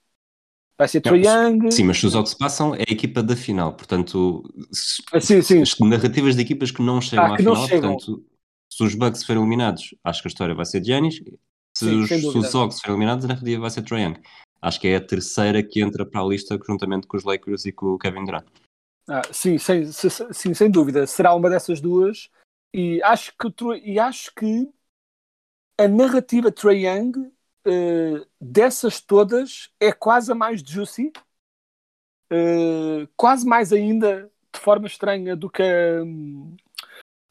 Vai 0.80 0.88
ser 0.88 1.02
Trae 1.02 1.22
Young. 1.26 1.70
Sim, 1.72 1.84
mas 1.84 2.02
os 2.02 2.16
Ox 2.16 2.34
passam 2.34 2.74
é 2.74 2.80
a 2.88 2.92
equipa 2.94 3.22
da 3.22 3.36
final, 3.36 3.74
portanto, 3.76 4.42
se- 4.72 5.04
Ah, 5.12 5.20
sim, 5.20 5.42
sim. 5.42 5.62
as 5.62 5.78
narrativas 5.78 6.38
de 6.38 6.42
equipas 6.42 6.72
que 6.72 6.82
não 6.82 7.02
chegam 7.02 7.26
Ah, 7.26 7.34
à 7.34 7.38
final, 7.38 7.68
chegam. 7.68 7.92
portanto, 7.98 8.26
se 8.72 8.84
os 8.86 8.96
Bucks 8.96 9.24
forem 9.26 9.42
eliminados, 9.42 9.94
acho 10.04 10.22
que 10.22 10.30
a 10.30 10.32
história 10.32 10.56
vai 10.56 10.66
ser 10.66 10.82
Giannis. 10.82 11.16
Se, 11.78 11.86
Sim, 11.86 12.00
os, 12.00 12.08
se 12.10 12.16
os 12.38 12.56
Ox 12.56 12.80
forem 12.80 12.96
eliminados, 12.96 13.26
a 13.26 13.28
narrativa 13.28 13.62
vai 13.62 13.70
ser 13.70 13.82
Trae 13.84 14.04
Young. 14.04 14.22
Acho 14.62 14.80
que 14.80 14.88
é 14.88 14.96
a 14.96 15.02
terceira 15.06 15.62
que 15.62 15.82
entra 15.82 16.06
para 16.06 16.22
a 16.22 16.26
lista 16.26 16.58
juntamente 16.66 17.08
com 17.08 17.18
os 17.18 17.24
Lakers 17.26 17.66
e 17.66 17.72
com 17.74 17.88
o 17.88 17.98
Kevin 18.00 18.24
Durant. 18.26 18.46
Ah, 19.08 19.22
sim, 19.34 19.58
sem, 19.58 19.86
se- 19.92 20.10
se- 20.10 20.34
sim, 20.34 20.54
sem 20.54 20.72
dúvida. 20.72 21.06
Será 21.08 21.34
uma 21.36 21.50
dessas 21.50 21.82
duas. 21.82 22.30
E 22.74 23.02
acho 23.04 23.34
que, 23.38 23.48
e 23.84 24.00
acho 24.00 24.32
que 24.34 24.70
a 25.78 25.88
narrativa 25.90 26.52
Trae 26.52 26.86
Young, 26.86 27.32
eh, 27.66 28.26
dessas 28.40 29.02
todas, 29.02 29.70
é 29.80 29.92
quase 29.92 30.32
a 30.32 30.36
mais 30.36 30.62
juicy. 30.62 31.12
Eh, 32.32 33.08
quase 33.16 33.46
mais 33.46 33.74
ainda, 33.74 34.32
de 34.54 34.60
forma 34.60 34.88
estranha, 34.88 35.36
do 35.36 35.50
que, 35.50 35.64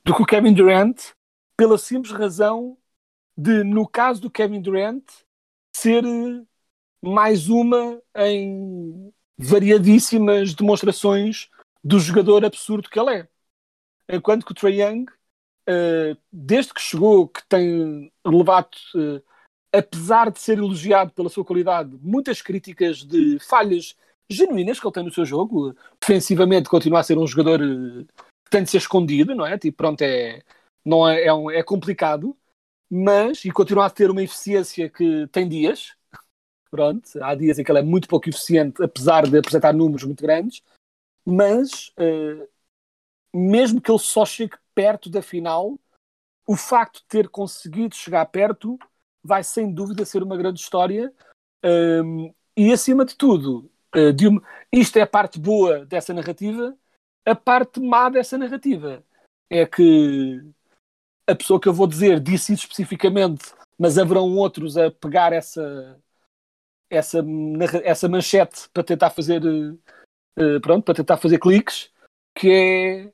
do 0.05 0.15
que 0.15 0.23
o 0.23 0.27
Kevin 0.27 0.53
Durant, 0.53 0.97
pela 1.57 1.79
simples 1.79 2.13
razão 2.13 2.77
de, 3.37 3.63
no 3.65 3.87
caso 3.89 4.21
do 4.21 4.31
Kevin 4.31 4.61
Durant, 4.61 5.05
ser 5.75 6.05
eh, 6.05 6.45
mais 7.03 7.49
uma 7.49 8.03
em 8.17 9.13
variadíssimas 9.39 10.55
demonstrações 10.55 11.49
do 11.83 11.99
jogador 12.01 12.45
absurdo 12.45 12.91
que 12.91 12.99
ele 12.99 13.21
é. 13.21 13.29
Enquanto 14.09 14.45
que 14.45 14.53
o 14.53 14.55
Trae 14.55 14.81
Young, 14.81 15.07
desde 16.33 16.75
que 16.75 16.81
chegou, 16.81 17.29
que 17.29 17.47
tem 17.47 18.11
levado, 18.27 18.77
apesar 19.73 20.31
de 20.31 20.39
ser 20.41 20.59
elogiado 20.59 21.13
pela 21.13 21.29
sua 21.29 21.45
qualidade, 21.45 21.97
muitas 22.03 22.41
críticas 22.43 23.05
de 23.05 23.39
falhas 23.41 23.97
genuínas 24.31 24.79
que 24.79 24.87
ele 24.87 24.95
tem 24.95 25.05
no 25.05 25.13
seu 25.13 25.25
jogo. 25.25 25.75
Defensivamente 26.01 26.69
continua 26.69 27.01
a 27.01 27.03
ser 27.03 27.19
um 27.19 27.27
jogador 27.27 27.61
eh, 27.63 28.05
que 28.45 28.51
tem 28.51 28.63
de 28.63 28.71
ser 28.71 28.79
escondido, 28.79 29.35
não 29.35 29.47
é? 29.47 29.59
Tipo, 29.59 29.77
pronto, 29.79 30.03
é, 30.03 30.43
não 30.85 31.09
é, 31.09 31.25
é, 31.25 31.33
um- 31.35 31.51
é 31.51 31.63
complicado, 31.63 32.37
mas, 32.91 33.45
e 33.45 33.51
continua 33.51 33.87
a 33.87 33.91
ter 33.91 34.11
uma 34.11 34.23
eficiência 34.23 34.89
que 34.89 35.27
tem 35.29 35.49
dias, 35.49 35.95
pronto, 36.71 37.09
há 37.23 37.35
dias 37.35 37.59
em 37.59 37.65
que 37.65 37.71
ele 37.71 37.81
é 37.81 37.83
muito 37.83 38.09
pouco 38.09 38.29
eficiente, 38.29 38.83
apesar 38.83 39.29
de 39.29 39.39
apresentar 39.39 39.73
números 39.73 40.05
muito 40.05 40.23
grandes, 40.23 40.63
mas 41.25 41.93
eh, 41.99 42.49
mesmo 43.35 43.81
que 43.81 43.91
ele 43.91 43.99
só 43.99 44.25
chegue 44.25 44.57
perto 44.75 45.11
da 45.11 45.21
final, 45.21 45.79
o 46.47 46.57
facto 46.57 47.01
de 47.01 47.07
ter 47.07 47.29
conseguido 47.29 47.95
chegar 47.95 48.25
perto 48.27 48.79
vai 49.29 49.45
sem 49.45 49.71
dúvida 49.71 50.05
ser 50.07 50.23
uma 50.23 50.37
grande 50.37 50.59
história. 50.59 51.13
Um, 51.63 52.33
e 52.57 52.73
acima 52.73 53.05
de 53.05 53.15
tudo, 53.15 53.71
uh, 53.95 54.13
de 54.13 54.27
uma- 54.27 54.43
isto 54.73 54.97
é 54.97 55.03
a 55.03 55.07
parte 55.07 55.39
boa 55.39 55.85
dessa 55.85 56.15
narrativa, 56.15 56.75
a 57.27 57.35
parte 57.35 57.79
má 57.79 58.09
dessa 58.09 58.39
narrativa 58.39 59.05
é 59.51 59.67
que 59.67 60.43
a 61.29 61.35
pessoa 61.35 61.61
que 61.61 61.69
eu 61.69 61.75
vou 61.75 61.87
dizer 61.87 62.19
disse 62.21 62.55
isso 62.55 62.63
especificamente, 62.63 63.53
mas 63.79 63.99
haverão 63.99 64.35
outros 64.35 64.79
a 64.79 64.91
pegar 64.91 65.33
essa, 65.35 66.01
essa, 66.91 67.23
essa 67.85 68.09
manchete 68.09 68.69
para 68.73 68.83
tentar 68.83 69.11
fazer 69.11 69.43
uh, 69.45 70.61
pronto, 70.63 70.85
para 70.85 70.95
tentar 70.95 71.19
fazer 71.19 71.39
cliques, 71.39 71.91
que 72.35 72.51
é 72.51 73.13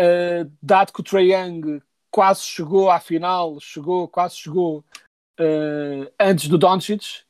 Uh, 0.00 0.50
dado 0.62 0.90
que 0.90 1.00
o 1.00 1.04
Trae 1.04 1.32
Young 1.32 1.82
quase 2.10 2.42
chegou 2.42 2.90
à 2.90 2.98
final, 2.98 3.60
chegou, 3.60 4.08
quase 4.08 4.36
chegou 4.36 4.82
uh, 5.40 6.12
antes 6.18 6.48
do 6.48 6.58
Doncic, 6.58 7.22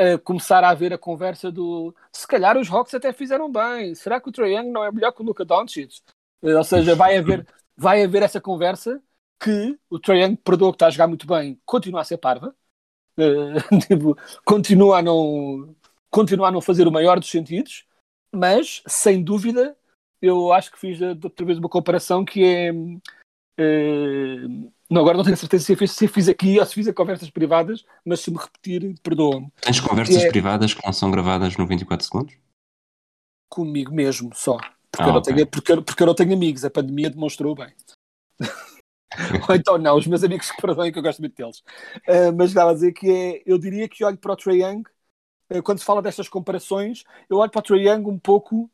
uh, 0.00 0.18
começar 0.22 0.64
a 0.64 0.70
haver 0.70 0.92
a 0.92 0.98
conversa 0.98 1.50
do 1.50 1.94
se 2.12 2.26
calhar 2.26 2.56
os 2.56 2.70
Hawks 2.70 2.94
até 2.94 3.12
fizeram 3.12 3.50
bem, 3.50 3.94
será 3.94 4.20
que 4.20 4.28
o 4.28 4.32
Trae 4.32 4.54
Young 4.54 4.70
não 4.70 4.84
é 4.84 4.90
melhor 4.90 5.12
que 5.12 5.22
o 5.22 5.24
Luka 5.24 5.44
Doncic? 5.44 6.00
Uh, 6.42 6.56
ou 6.56 6.64
seja, 6.64 6.94
vai 6.94 7.16
haver, 7.16 7.46
vai 7.76 8.02
haver 8.02 8.22
essa 8.22 8.40
conversa 8.40 9.02
que 9.40 9.78
o 9.90 9.98
Trae 9.98 10.22
Young, 10.22 10.36
perdoa 10.36 10.72
que 10.72 10.76
está 10.76 10.86
a 10.86 10.90
jogar 10.90 11.08
muito 11.08 11.26
bem, 11.26 11.60
continua 11.64 12.00
a 12.00 12.04
ser 12.04 12.18
parva, 12.18 12.54
Uh, 13.16 13.78
tipo, 13.86 14.16
continua, 14.44 14.98
a 14.98 15.02
não, 15.02 15.74
continua 16.10 16.48
a 16.48 16.50
não 16.50 16.60
fazer 16.60 16.86
o 16.86 16.92
maior 16.92 17.18
dos 17.18 17.30
sentidos, 17.30 17.84
mas 18.32 18.82
sem 18.86 19.22
dúvida 19.22 19.76
eu 20.20 20.52
acho 20.52 20.70
que 20.70 20.78
fiz 20.78 21.00
outra 21.00 21.44
vez 21.44 21.58
uma 21.58 21.68
comparação 21.68 22.24
que 22.24 22.44
é 22.44 22.70
Eh, 23.58 24.46
não, 24.90 25.00
agora 25.00 25.16
não 25.16 25.24
tenho 25.24 25.36
certeza 25.36 25.64
se 25.64 25.72
eu, 25.72 25.76
fiz, 25.76 25.92
se 25.92 26.04
eu 26.04 26.08
fiz 26.08 26.28
aqui 26.28 26.58
ou 26.58 26.66
se 26.66 26.74
fiz 26.74 26.88
a 26.88 26.92
conversas 26.92 27.30
privadas, 27.30 27.84
mas 28.04 28.20
se 28.20 28.30
me 28.30 28.38
repetir, 28.38 28.94
perdoa-me. 29.02 29.50
Tens 29.60 29.80
conversas 29.80 30.22
É. 30.24 30.28
privadas 30.28 30.74
que 30.74 30.84
não 30.84 30.92
são 30.92 31.10
gravadas 31.10 31.56
no 31.56 31.66
24 31.66 32.04
segundos? 32.04 32.34
Comigo 33.48 33.92
mesmo, 33.94 34.30
só. 34.34 34.56
Porque, 34.90 35.02
Ah, 35.02 35.08
eu, 35.08 35.12
não 35.12 35.18
ok. 35.20 35.34
tenho, 35.34 35.46
porque, 35.46 35.76
porque 35.80 36.02
eu 36.02 36.06
não 36.06 36.14
tenho 36.14 36.34
amigos. 36.34 36.64
A 36.64 36.70
pandemia 36.70 37.10
demonstrou 37.10 37.54
bem. 37.54 37.74
Ou 39.48 39.54
então 39.54 39.78
não, 39.78 39.96
os 39.96 40.06
meus 40.06 40.24
amigos 40.24 40.50
que 40.50 40.60
perdoem 40.60 40.90
que 40.92 40.98
eu 40.98 41.02
gosto 41.02 41.20
muito 41.20 41.34
deles. 41.36 41.62
Ah, 42.06 42.32
mas 42.32 42.48
estava 42.50 42.70
a 42.70 42.74
dizer 42.74 42.92
que 42.92 43.10
é, 43.10 43.42
eu 43.46 43.58
diria 43.58 43.88
que 43.88 44.04
olho 44.04 44.16
para 44.16 44.32
o 44.32 44.36
Trae 44.36 44.62
Young, 44.62 44.82
ah, 45.50 45.62
quando 45.62 45.78
se 45.78 45.84
fala 45.84 46.02
destas 46.02 46.28
comparações, 46.28 47.04
eu 47.28 47.38
olho 47.38 47.50
para 47.50 47.60
o 47.60 47.62
Trae 47.62 47.86
Young 47.88 48.08
um 48.08 48.18
pouco 48.18 48.70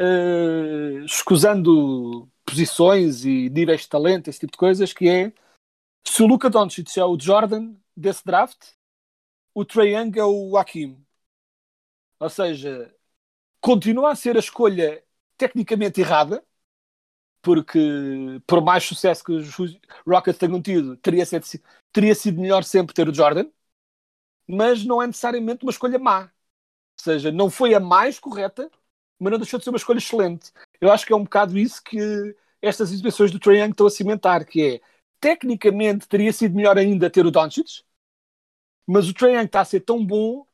ah, 0.00 1.04
escusando 1.04 2.28
posições 2.44 3.24
e 3.24 3.48
níveis 3.50 3.82
de 3.82 3.88
talento, 3.88 4.28
esse 4.28 4.40
tipo 4.40 4.52
de 4.52 4.58
coisas, 4.58 4.92
que 4.92 5.08
é 5.08 5.32
se 6.06 6.22
o 6.22 6.26
Luka 6.26 6.50
Doncic 6.50 6.96
é 6.98 7.04
o 7.04 7.18
Jordan 7.18 7.74
desse 7.96 8.24
draft, 8.24 8.72
o 9.54 9.64
Trae 9.64 9.94
Young 9.94 10.18
é 10.18 10.24
o 10.24 10.56
Hakim. 10.56 11.04
Ou 12.18 12.28
seja, 12.30 12.94
continua 13.60 14.12
a 14.12 14.16
ser 14.16 14.36
a 14.36 14.40
escolha 14.40 15.04
tecnicamente 15.36 16.00
errada, 16.00 16.44
porque 17.42 17.78
por 18.46 18.62
mais 18.62 18.84
sucesso 18.84 19.24
que 19.24 19.32
os 19.32 19.56
Rockets 20.06 20.38
tenham 20.38 20.62
tido, 20.62 20.96
teria 20.96 21.26
sido, 21.26 21.44
teria 21.92 22.14
sido 22.14 22.40
melhor 22.40 22.64
sempre 22.64 22.94
ter 22.94 23.08
o 23.08 23.14
Jordan, 23.14 23.50
mas 24.46 24.84
não 24.84 25.02
é 25.02 25.06
necessariamente 25.06 25.64
uma 25.64 25.72
escolha 25.72 25.98
má. 25.98 26.24
Ou 26.24 26.30
seja, 27.04 27.32
não 27.32 27.50
foi 27.50 27.74
a 27.74 27.80
mais 27.80 28.18
correta, 28.20 28.70
mas 29.22 29.30
não 29.30 29.38
deixou 29.38 29.58
de 29.58 29.64
ser 29.64 29.70
uma 29.70 29.76
escolha 29.78 29.98
excelente. 29.98 30.52
Eu 30.80 30.90
acho 30.90 31.06
que 31.06 31.12
é 31.12 31.16
um 31.16 31.24
bocado 31.24 31.58
isso 31.58 31.82
que 31.82 32.36
estas 32.60 32.92
exibições 32.92 33.30
do 33.30 33.38
Trae 33.38 33.60
Young 33.60 33.70
estão 33.70 33.86
a 33.86 33.90
cimentar, 33.90 34.44
que 34.44 34.62
é, 34.62 34.80
tecnicamente 35.20 36.08
teria 36.08 36.32
sido 36.32 36.54
melhor 36.56 36.76
ainda 36.78 37.10
ter 37.10 37.24
o 37.26 37.30
Doncic, 37.30 37.84
mas 38.86 39.08
o 39.08 39.14
Trae 39.14 39.34
Young 39.34 39.46
está 39.46 39.60
a 39.60 39.64
ser 39.64 39.80
tão 39.80 40.04
bom 40.04 40.46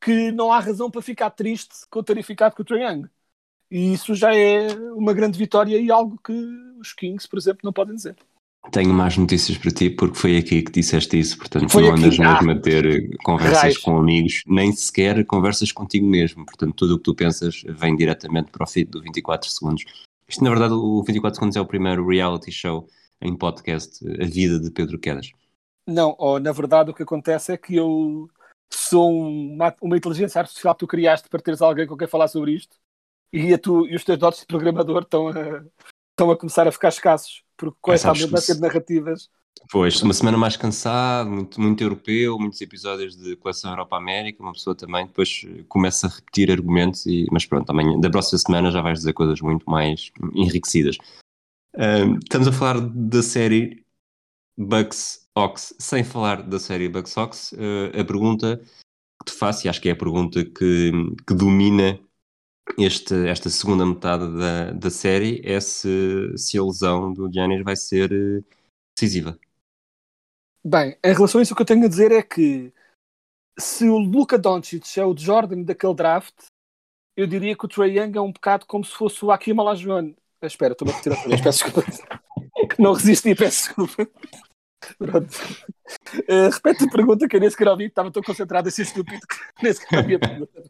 que 0.00 0.32
não 0.32 0.52
há 0.52 0.60
razão 0.60 0.90
para 0.90 1.02
ficar 1.02 1.30
triste 1.30 1.86
com 1.90 2.02
ter 2.02 2.22
ficado 2.22 2.54
com 2.54 2.62
o 2.62 2.64
Trae 2.64 2.82
Young. 2.82 3.08
E 3.70 3.92
isso 3.92 4.14
já 4.14 4.34
é 4.34 4.68
uma 4.94 5.12
grande 5.12 5.38
vitória 5.38 5.78
e 5.78 5.90
algo 5.90 6.18
que 6.18 6.32
os 6.80 6.92
Kings, 6.94 7.28
por 7.28 7.38
exemplo, 7.38 7.60
não 7.64 7.72
podem 7.72 7.94
dizer. 7.94 8.16
Tenho 8.70 8.92
mais 8.92 9.16
notícias 9.16 9.56
para 9.56 9.70
ti 9.70 9.88
porque 9.88 10.18
foi 10.18 10.36
aqui 10.36 10.62
que 10.62 10.70
disseste 10.70 11.18
isso, 11.18 11.38
portanto 11.38 11.70
Foi 11.70 11.82
não 11.82 11.94
aqui, 11.94 12.04
andas 12.04 12.20
ah. 12.20 12.34
mesmo 12.34 12.50
a 12.50 12.60
ter 12.60 13.16
conversas 13.24 13.62
Raios. 13.62 13.78
com 13.78 13.98
amigos, 13.98 14.42
nem 14.46 14.72
sequer 14.72 15.24
conversas 15.24 15.72
contigo 15.72 16.06
mesmo, 16.06 16.44
portanto 16.44 16.74
tudo 16.74 16.94
o 16.94 16.98
que 16.98 17.04
tu 17.04 17.14
pensas 17.14 17.62
vem 17.66 17.96
diretamente 17.96 18.50
para 18.50 18.64
o 18.64 18.66
feed 18.66 18.90
do 18.90 19.00
24 19.00 19.48
segundos. 19.48 19.84
Isto 20.28 20.44
na 20.44 20.50
verdade 20.50 20.74
o 20.74 21.02
24 21.02 21.36
segundos 21.36 21.56
é 21.56 21.60
o 21.60 21.66
primeiro 21.66 22.06
reality 22.06 22.52
show 22.52 22.86
em 23.20 23.34
podcast, 23.34 24.06
a 24.06 24.26
vida 24.26 24.60
de 24.60 24.70
Pedro 24.70 24.98
Quedas. 24.98 25.30
Não, 25.86 26.14
ou 26.18 26.38
na 26.38 26.52
verdade 26.52 26.90
o 26.90 26.94
que 26.94 27.02
acontece 27.02 27.52
é 27.52 27.56
que 27.56 27.76
eu 27.76 28.28
sou 28.70 29.10
uma, 29.10 29.74
uma 29.80 29.96
inteligência 29.96 30.40
artificial 30.40 30.74
que 30.74 30.80
tu 30.80 30.86
criaste 30.86 31.28
para 31.28 31.40
teres 31.40 31.62
alguém 31.62 31.86
com 31.86 31.96
quem 31.96 32.06
falar 32.06 32.28
sobre 32.28 32.52
isto 32.52 32.76
e, 33.32 33.56
tu, 33.58 33.86
e 33.86 33.96
os 33.96 34.04
teus 34.04 34.18
dotes 34.18 34.40
de 34.40 34.46
programador 34.46 35.02
estão 35.02 35.28
a, 35.28 35.64
estão 36.10 36.30
a 36.30 36.36
começar 36.36 36.66
a 36.66 36.72
ficar 36.72 36.88
escassos, 36.88 37.42
porque 37.58 37.76
com 37.80 37.90
Mas 37.90 38.00
essa 38.00 38.10
abundância 38.12 38.54
de 38.54 38.60
narrativas. 38.60 39.28
Pois, 39.70 40.00
uma 40.02 40.14
semana 40.14 40.38
mais 40.38 40.56
cansado, 40.56 41.28
muito, 41.28 41.60
muito 41.60 41.82
europeu, 41.82 42.38
muitos 42.38 42.60
episódios 42.60 43.16
de 43.16 43.36
coleção 43.36 43.72
Europa-América, 43.72 44.42
uma 44.42 44.52
pessoa 44.52 44.74
também 44.74 45.06
depois 45.06 45.44
começa 45.68 46.06
a 46.06 46.10
repetir 46.10 46.50
argumentos, 46.50 47.04
e, 47.06 47.26
mas 47.32 47.44
pronto, 47.44 47.68
amanhã, 47.68 47.98
da 47.98 48.08
próxima 48.08 48.38
semana 48.38 48.70
já 48.70 48.80
vais 48.80 49.00
dizer 49.00 49.12
coisas 49.12 49.40
muito 49.40 49.68
mais 49.68 50.12
enriquecidas. 50.32 50.96
Ahm, 51.76 52.18
estamos 52.22 52.46
a 52.46 52.52
falar 52.52 52.80
da 52.80 53.22
série 53.22 53.84
Bucks 54.56 55.28
Ox, 55.36 55.74
sem 55.78 56.04
falar 56.04 56.42
da 56.42 56.58
série 56.58 56.88
Bucks 56.88 57.16
Ox, 57.16 57.52
eh, 57.52 58.00
a 58.00 58.04
pergunta 58.04 58.58
que 58.58 59.32
te 59.32 59.36
faço, 59.36 59.66
e 59.66 59.68
acho 59.68 59.80
que 59.80 59.88
é 59.88 59.92
a 59.92 59.96
pergunta 59.96 60.44
que, 60.44 60.92
que 61.26 61.34
domina 61.34 61.98
este, 62.76 63.28
esta 63.28 63.48
segunda 63.48 63.86
metade 63.86 64.24
da, 64.36 64.70
da 64.72 64.90
série, 64.90 65.40
é 65.44 65.60
se, 65.60 66.36
se 66.36 66.58
a 66.58 66.62
lesão 66.62 67.12
do 67.12 67.32
Giannis 67.32 67.62
vai 67.62 67.76
ser 67.76 68.12
eh, 68.12 68.42
decisiva. 68.96 69.38
Bem, 70.64 70.96
em 71.02 71.12
relação 71.14 71.38
a 71.38 71.42
isso, 71.42 71.54
o 71.54 71.56
que 71.56 71.62
eu 71.62 71.66
tenho 71.66 71.84
a 71.84 71.88
dizer 71.88 72.12
é 72.12 72.22
que 72.22 72.72
se 73.58 73.88
o 73.88 73.98
Luka 73.98 74.38
Doncic 74.38 74.98
é 74.98 75.04
o 75.04 75.16
Jordan 75.16 75.62
daquele 75.62 75.94
draft, 75.94 76.34
eu 77.16 77.26
diria 77.26 77.56
que 77.56 77.64
o 77.64 77.68
Trae 77.68 77.98
Young 77.98 78.16
é 78.16 78.20
um 78.20 78.32
bocado 78.32 78.66
como 78.66 78.84
se 78.84 78.92
fosse 78.92 79.24
o 79.24 79.32
Akim 79.32 79.58
Olajuwon. 79.58 80.14
Espera, 80.42 80.72
estou-me 80.72 80.92
a 80.92 80.96
retirar 80.96 81.16
outra 81.16 81.28
vez, 81.30 81.40
peço 81.40 81.64
desculpa. 81.64 81.90
Não 82.78 82.92
resisti, 82.92 83.34
peço 83.34 83.66
desculpa. 83.66 84.08
Pronto. 84.98 85.36
Eh, 86.28 86.48
repete 86.50 86.84
a 86.84 86.90
pergunta 86.90 87.28
que 87.28 87.36
eu 87.36 87.40
nem 87.40 87.50
sequer 87.50 87.68
ouvi, 87.68 87.86
estava 87.86 88.10
tão 88.10 88.22
concentrado 88.22 88.68
a 88.68 88.70
ser 88.70 88.82
estúpido 88.82 89.20
que 89.26 89.62
nem 89.62 89.72
sequer 89.72 89.98
ouvi 89.98 90.14
a 90.14 90.18
pergunta. 90.18 90.62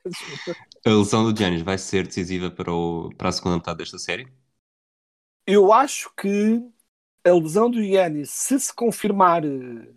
A 0.87 0.91
lesão 0.91 1.25
do 1.25 1.37
Giannis 1.37 1.63
vai 1.63 1.77
ser 1.77 2.07
decisiva 2.07 2.51
para, 2.51 2.73
o, 2.73 3.11
para 3.17 3.29
a 3.29 3.33
segunda 3.33 3.57
metade 3.57 3.79
desta 3.79 3.99
série? 3.99 4.29
Eu 5.47 5.73
acho 5.73 6.13
que 6.15 6.63
a 7.25 7.31
lesão 7.33 7.71
do 7.71 7.81
Yannis, 7.81 8.31
se 8.31 8.59
se 8.61 8.75
confirmar 8.75 9.45
eh, 9.45 9.93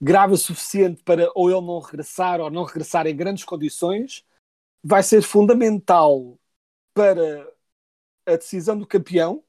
grave 0.00 0.34
o 0.34 0.36
suficiente 0.36 1.02
para 1.02 1.30
ou 1.34 1.50
ele 1.50 1.66
não 1.66 1.80
regressar 1.80 2.40
ou 2.40 2.50
não 2.50 2.64
regressar 2.64 3.06
em 3.06 3.16
grandes 3.16 3.44
condições, 3.44 4.24
vai 4.82 5.02
ser 5.02 5.22
fundamental 5.22 6.38
para 6.92 7.50
a 8.26 8.36
decisão 8.36 8.78
do 8.78 8.86
campeão. 8.86 9.42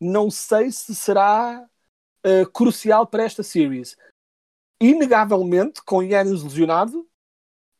Não 0.00 0.30
sei 0.30 0.70
se 0.70 0.94
será 0.94 1.68
eh, 2.24 2.46
crucial 2.46 3.06
para 3.06 3.24
esta 3.24 3.42
series. 3.42 3.96
Inegavelmente, 4.80 5.82
com 5.82 6.02
Yannis 6.02 6.42
lesionado, 6.42 7.08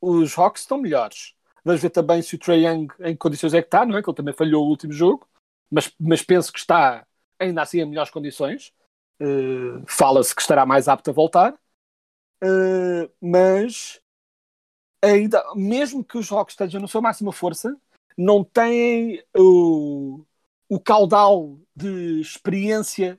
os 0.01 0.37
Hawks 0.37 0.63
estão 0.63 0.79
melhores. 0.79 1.35
Vamos 1.65 1.81
ver 1.81 1.91
também 1.91 2.21
se 2.23 2.35
o 2.35 2.39
Trae 2.39 2.67
Young 2.67 2.89
em 3.01 3.17
condições 3.17 3.55
é 3.55 3.63
que 3.63 3.69
está, 3.69 3.87
não 3.87 3.97
é? 3.97 4.03
Que 4.03 4.11
ele 4.11 4.17
também 4.17 4.35
falhou 4.35 4.65
o 4.65 4.69
último 4.69 4.93
jogo, 4.93 5.29
mas, 5.71 5.93
mas 5.99 6.23
penso 6.23 6.53
que 6.53 6.59
está 6.59 7.07
ainda 7.39 7.63
assim 7.63 7.81
em 7.81 7.87
melhores 7.87 8.11
condições. 8.11 8.73
Uh, 9.21 9.85
Fala-se 9.87 10.35
que 10.35 10.43
estará 10.43 10.67
mais 10.67 10.89
apto 10.89 11.11
a 11.11 11.13
voltar. 11.13 11.55
Uh, 12.43 13.09
mas 13.21 14.01
ainda, 15.01 15.43
mesmo 15.55 16.05
que 16.05 16.19
os 16.19 16.31
Hawks 16.33 16.55
estejam 16.55 16.81
na 16.81 16.89
sua 16.89 17.01
máxima 17.01 17.33
força, 17.33 17.77
não 18.17 18.43
têm 18.43 19.23
o, 19.37 20.25
o 20.69 20.81
caudal 20.81 21.59
de 21.75 22.21
experiência 22.21 23.19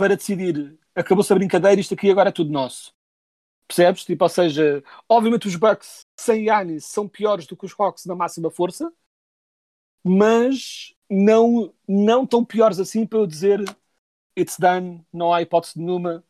para 0.00 0.16
decidir 0.16 0.78
acabou-se 0.94 1.30
a 1.30 1.36
brincadeira, 1.36 1.78
isto 1.78 1.92
aqui 1.92 2.10
agora 2.10 2.30
é 2.30 2.32
tudo 2.32 2.50
nosso. 2.50 2.94
Percebes? 3.68 4.02
Tipo, 4.02 4.24
ou 4.24 4.30
seja, 4.30 4.82
obviamente 5.06 5.46
os 5.46 5.56
Bucks 5.56 6.06
sem 6.18 6.46
Yannis 6.46 6.86
são 6.86 7.06
piores 7.06 7.46
do 7.46 7.54
que 7.54 7.66
os 7.66 7.74
Hawks 7.78 8.06
na 8.06 8.16
máxima 8.16 8.50
força, 8.50 8.90
mas 10.02 10.94
não, 11.08 11.74
não 11.86 12.26
tão 12.26 12.42
piores 12.42 12.80
assim 12.80 13.06
para 13.06 13.18
eu 13.18 13.26
dizer 13.26 13.62
it's 14.38 14.58
done, 14.58 15.04
não 15.12 15.34
há 15.34 15.42
hipótese 15.42 15.78
nenhuma, 15.78 16.24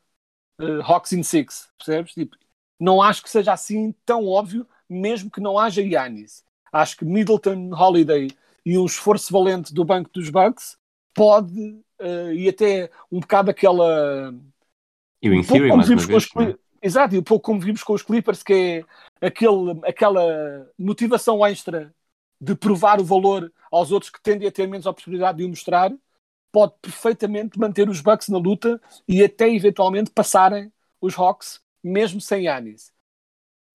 uh, 0.60 0.82
Hawks 0.82 1.12
in 1.12 1.22
six, 1.22 1.70
percebes? 1.78 2.14
Tipo, 2.14 2.36
não 2.80 3.00
acho 3.00 3.22
que 3.22 3.30
seja 3.30 3.52
assim 3.52 3.92
tão 4.04 4.26
óbvio, 4.26 4.66
mesmo 4.88 5.30
que 5.30 5.40
não 5.40 5.56
haja 5.56 5.80
Yannis. 5.80 6.44
Acho 6.72 6.96
que 6.96 7.04
Middleton, 7.04 7.70
Holiday 7.72 8.30
e 8.66 8.76
um 8.76 8.86
esforço 8.86 9.32
valente 9.32 9.72
do 9.72 9.84
banco 9.84 10.10
dos 10.12 10.28
Bucks 10.28 10.76
pode, 11.14 11.60
uh, 12.00 12.32
e 12.32 12.48
até 12.48 12.90
um 13.10 13.20
bocado 13.20 13.50
aquela. 13.50 14.34
E 15.22 15.30
o 15.30 15.40
Um 15.40 15.44
como 15.44 15.76
mais 15.76 15.90
uma 15.90 15.96
vez. 15.96 16.24
os 16.24 16.26
Cli- 16.26 16.56
Exato, 16.82 17.14
e 17.14 17.18
um 17.18 17.22
pouco 17.22 17.44
como 17.44 17.60
vimos 17.60 17.82
com 17.82 17.92
os 17.92 18.02
Clippers, 18.02 18.42
que 18.42 18.84
é 19.20 19.26
aquele, 19.26 19.78
aquela 19.84 20.72
motivação 20.78 21.44
extra 21.46 21.94
de 22.40 22.54
provar 22.54 22.98
o 22.98 23.04
valor 23.04 23.52
aos 23.70 23.92
outros 23.92 24.10
que 24.10 24.22
tendem 24.22 24.48
a 24.48 24.52
ter 24.52 24.66
menos 24.66 24.86
oportunidade 24.86 25.38
de 25.38 25.44
o 25.44 25.48
mostrar, 25.48 25.92
pode 26.50 26.72
perfeitamente 26.80 27.58
manter 27.58 27.86
os 27.88 28.00
Bucks 28.00 28.28
na 28.30 28.38
luta 28.38 28.80
e 29.06 29.22
até 29.22 29.52
eventualmente 29.54 30.10
passarem 30.10 30.72
os 31.02 31.18
Hawks, 31.18 31.60
mesmo 31.84 32.18
sem 32.18 32.44
Yannis. 32.44 32.92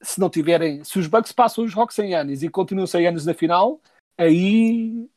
Se 0.01 0.19
não 0.19 0.29
tiverem, 0.29 0.83
se 0.83 0.97
os 0.97 1.05
Bucks 1.05 1.31
passam 1.31 1.63
os 1.63 1.77
Hawks 1.77 1.95
sem 1.95 2.11
Yannis 2.11 2.41
e 2.41 2.49
continuam 2.49 2.87
sem 2.87 3.03
Yannis 3.03 3.25
na 3.25 3.35
final, 3.35 3.79
aí, 4.17 5.07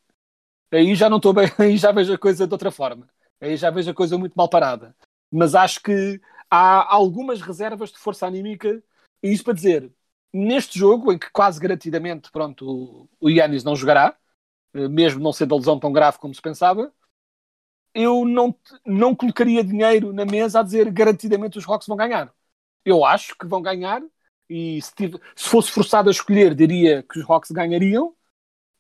aí 0.73 0.95
já 0.95 1.09
não 1.11 1.19
estou 1.19 1.33
bem, 1.33 1.47
aí 1.59 1.77
já 1.77 1.93
vejo 1.93 2.13
a 2.13 2.19
coisa 2.19 2.47
de 2.47 2.53
outra 2.53 2.71
forma. 2.71 3.09
Aí 3.41 3.57
já 3.57 3.71
vejo 3.71 3.91
a 3.91 3.95
coisa 3.95 4.19
muito 4.19 4.35
mal 4.35 4.49
parada. 4.49 4.95
Mas 5.31 5.55
acho 5.55 5.81
que 5.83 6.21
há 6.51 6.93
algumas 6.95 7.41
reservas 7.41 7.91
de 7.91 7.99
força 7.99 8.27
anímica, 8.27 8.83
e 9.23 9.33
isso 9.33 9.45
para 9.45 9.55
dizer, 9.55 9.93
neste 10.33 10.79
jogo, 10.79 11.13
em 11.13 11.19
que 11.19 11.31
quase 11.31 11.61
garantidamente 11.61 12.31
pronto, 12.31 13.09
o, 13.21 13.31
Yannis 13.31 13.65
não 13.65 13.77
jogará, 13.77 14.17
eh, 14.75 14.89
mesmo 14.89 15.21
não 15.23 15.33
sendo 15.33 15.55
a 15.55 15.59
lesão 15.59 15.79
tão 15.79 15.93
grave 15.93 16.19
como 16.19 16.35
se 16.35 16.43
pensava, 16.43 16.93
eu 17.95 18.25
não, 18.25 18.55
não 18.87 19.15
colocaria 19.15 19.65
dinheiro 19.65 20.13
na 20.13 20.25
mesa 20.25 20.61
a 20.61 20.63
dizer 20.63 20.91
garantidamente 20.93 21.59
os 21.59 21.69
Hawks 21.69 21.87
vão 21.87 21.97
ganhar. 21.97 22.33
Eu 22.85 23.05
acho 23.05 23.37
que 23.37 23.47
vão 23.47 23.61
ganhar, 23.63 24.03
e 24.49 24.81
se, 24.83 24.95
tive- 24.95 25.21
se 25.37 25.49
fosse 25.49 25.71
forçado 25.71 26.09
a 26.09 26.13
escolher, 26.13 26.55
diria 26.55 27.03
que 27.03 27.19
os 27.19 27.29
Hawks 27.29 27.51
ganhariam, 27.51 28.15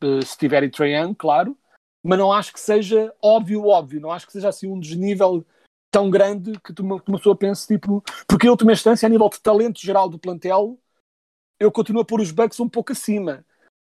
eh, 0.02 0.22
se 0.24 0.38
tiverem 0.38 0.70
Trae 0.70 0.92
claro, 1.16 1.56
mas 2.02 2.18
não 2.18 2.32
acho 2.32 2.52
que 2.52 2.60
seja 2.60 3.12
óbvio, 3.22 3.66
óbvio, 3.66 4.00
não 4.00 4.12
acho 4.12 4.26
que 4.26 4.32
seja 4.32 4.48
assim 4.48 4.68
um 4.68 4.78
desnível 4.78 5.44
tão 5.90 6.10
grande 6.10 6.52
que 6.60 6.72
tu- 6.72 6.82
que 7.00 7.08
uma 7.10 7.18
pessoa 7.18 7.36
pense, 7.36 7.66
tipo, 7.66 8.02
porque 8.26 8.46
em 8.46 8.50
última 8.50 8.72
instância, 8.72 9.06
a 9.06 9.08
nível 9.08 9.28
de 9.28 9.40
talento 9.40 9.80
geral 9.80 10.08
do 10.08 10.18
plantel, 10.18 10.78
eu 11.58 11.72
continuo 11.72 12.02
a 12.02 12.04
pôr 12.04 12.20
os 12.20 12.30
Bucks 12.30 12.60
um 12.60 12.68
pouco 12.68 12.92
acima. 12.92 13.44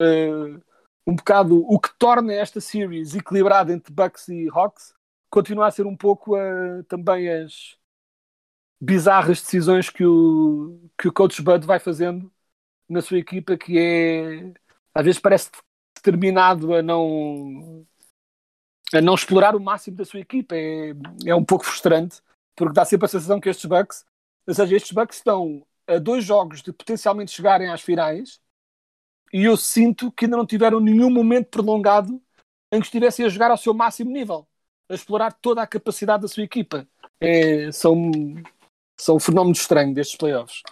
Eh, 0.00 0.60
um 1.06 1.14
bocado 1.16 1.64
o 1.68 1.78
que 1.80 1.90
torna 1.98 2.32
esta 2.32 2.60
series 2.60 3.14
equilibrada 3.14 3.72
entre 3.72 3.92
Bucks 3.92 4.28
e 4.28 4.48
Hawks 4.50 4.94
continua 5.28 5.66
a 5.66 5.70
ser 5.70 5.86
um 5.86 5.96
pouco 5.96 6.36
eh, 6.36 6.82
também 6.88 7.28
as 7.28 7.76
bizarras 8.80 9.40
decisões 9.42 9.90
que 9.90 10.04
o, 10.04 10.80
que 10.98 11.08
o 11.08 11.12
coach 11.12 11.42
Bud 11.42 11.66
vai 11.66 11.78
fazendo 11.78 12.32
na 12.88 13.02
sua 13.02 13.18
equipa, 13.18 13.56
que 13.56 13.78
é 13.78 14.52
às 14.94 15.04
vezes 15.04 15.20
parece 15.20 15.50
determinado 16.02 16.74
a 16.74 16.82
não 16.82 17.86
a 18.92 19.00
não 19.00 19.14
explorar 19.14 19.54
o 19.54 19.60
máximo 19.60 19.96
da 19.96 20.04
sua 20.04 20.20
equipa. 20.20 20.56
É, 20.56 20.94
é 21.26 21.34
um 21.34 21.44
pouco 21.44 21.64
frustrante, 21.64 22.20
porque 22.56 22.74
dá 22.74 22.84
sempre 22.84 23.06
a 23.06 23.08
sensação 23.08 23.40
que 23.40 23.48
estes 23.48 23.66
Bucks, 23.66 24.04
ou 24.46 24.54
seja, 24.54 24.76
estes 24.76 24.92
Bucks 24.92 25.18
estão 25.18 25.64
a 25.86 25.98
dois 25.98 26.24
jogos 26.24 26.62
de 26.62 26.72
potencialmente 26.72 27.32
chegarem 27.32 27.68
às 27.68 27.80
finais 27.80 28.40
e 29.32 29.44
eu 29.44 29.56
sinto 29.56 30.10
que 30.10 30.24
ainda 30.24 30.36
não 30.36 30.46
tiveram 30.46 30.80
nenhum 30.80 31.10
momento 31.10 31.48
prolongado 31.48 32.20
em 32.72 32.80
que 32.80 32.86
estivessem 32.86 33.24
a 33.24 33.28
jogar 33.28 33.50
ao 33.50 33.56
seu 33.56 33.74
máximo 33.74 34.10
nível, 34.10 34.46
a 34.88 34.94
explorar 34.94 35.32
toda 35.32 35.62
a 35.62 35.66
capacidade 35.66 36.22
da 36.22 36.28
sua 36.28 36.42
equipa. 36.42 36.86
É, 37.20 37.70
são, 37.70 38.10
são 38.96 39.16
um 39.16 39.20
fenómeno 39.20 39.54
estranho 39.54 39.94
destes 39.94 40.16
playoffs. 40.16 40.62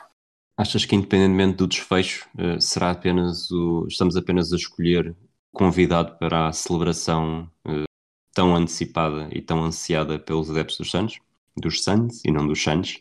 Achas 0.58 0.84
que 0.84 0.96
independentemente 0.96 1.56
do 1.56 1.68
desfecho, 1.68 2.28
eh, 2.36 2.58
será 2.60 2.90
apenas 2.90 3.48
o. 3.52 3.86
Estamos 3.86 4.16
apenas 4.16 4.52
a 4.52 4.56
escolher 4.56 5.14
convidado 5.52 6.18
para 6.18 6.48
a 6.48 6.52
celebração 6.52 7.48
eh, 7.64 7.84
tão 8.34 8.56
antecipada 8.56 9.28
e 9.32 9.40
tão 9.40 9.62
ansiada 9.62 10.18
pelos 10.18 10.50
adeptos 10.50 10.78
dos 10.78 10.90
Suns? 10.90 11.20
Dos 11.56 11.84
Suns 11.84 12.24
e 12.24 12.32
não 12.32 12.44
dos 12.44 12.60
Suns? 12.60 13.00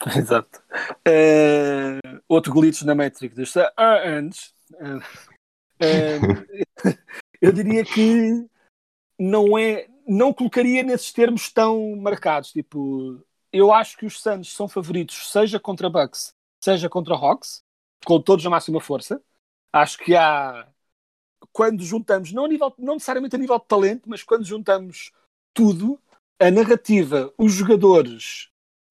Exato. 0.16 0.62
Eh, 1.04 1.98
outro 2.26 2.54
glitch 2.54 2.80
na 2.84 2.94
Matrix 2.94 3.36
dos 3.36 3.52
Suns. 3.52 4.54
Eh, 5.80 6.18
eu 7.42 7.52
diria 7.52 7.84
que 7.84 8.46
não 9.18 9.58
é, 9.58 9.86
não 10.06 10.32
colocaria 10.32 10.82
nesses 10.82 11.12
termos 11.12 11.52
tão 11.52 11.96
marcados. 11.96 12.50
Tipo, 12.50 13.22
eu 13.52 13.74
acho 13.74 13.98
que 13.98 14.06
os 14.06 14.18
Suns 14.18 14.54
são 14.54 14.66
favoritos, 14.66 15.30
seja 15.30 15.60
contra 15.60 15.90
Bucks, 15.90 16.32
seja 16.60 16.88
contra 16.88 17.14
Hawks, 17.14 17.62
com 18.04 18.20
todos 18.20 18.44
a 18.46 18.50
máxima 18.50 18.80
força. 18.80 19.22
Acho 19.72 19.98
que 19.98 20.14
há 20.14 20.68
quando 21.52 21.82
juntamos, 21.82 22.32
não, 22.32 22.46
nível, 22.46 22.72
não 22.78 22.94
necessariamente 22.94 23.36
a 23.36 23.38
nível 23.38 23.58
de 23.58 23.66
talento, 23.66 24.08
mas 24.08 24.22
quando 24.22 24.44
juntamos 24.44 25.12
tudo, 25.54 26.00
a 26.38 26.50
narrativa, 26.50 27.32
os 27.36 27.52
jogadores, 27.52 28.48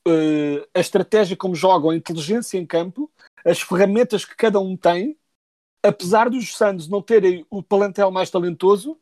eh, 0.08 0.68
a 0.74 0.80
estratégia 0.80 1.38
como 1.38 1.56
jogam, 1.56 1.90
a 1.90 1.96
inteligência 1.96 2.58
em 2.58 2.66
campo, 2.66 3.12
as 3.46 3.62
ferramentas 3.62 4.26
que 4.26 4.36
cada 4.36 4.60
um 4.60 4.76
tem, 4.76 5.18
apesar 5.84 6.30
dos 6.30 6.56
Suns 6.56 6.88
não 6.88 7.02
terem 7.02 7.46
o 7.50 7.64
plantel 7.64 8.12
mais 8.12 8.30
talentoso, 8.30 9.00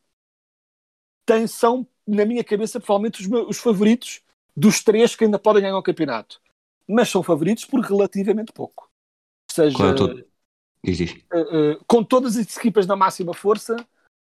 tem, 1.26 1.48
são, 1.48 1.88
na 2.06 2.26
minha 2.26 2.44
cabeça, 2.44 2.80
provavelmente 2.80 3.22
os, 3.22 3.28
meus, 3.28 3.50
os 3.50 3.58
favoritos 3.58 4.22
dos 4.56 4.84
três 4.84 5.16
que 5.16 5.24
ainda 5.26 5.40
podem 5.40 5.64
ganhar 5.64 5.78
o 5.78 5.84
campeonato. 5.84 6.40
Mas 6.88 7.10
são 7.10 7.24
favoritos 7.24 7.66
por 7.66 7.80
relativamente 7.80 8.54
pouco. 8.54 8.90
Ou 9.50 9.56
seja, 9.56 9.78
é 10.84 11.40
eh, 11.40 11.80
com 11.88 12.04
todas 12.04 12.38
as 12.38 12.58
equipas 12.58 12.86
na 12.86 12.96
máxima 12.96 13.34
força, 13.34 13.76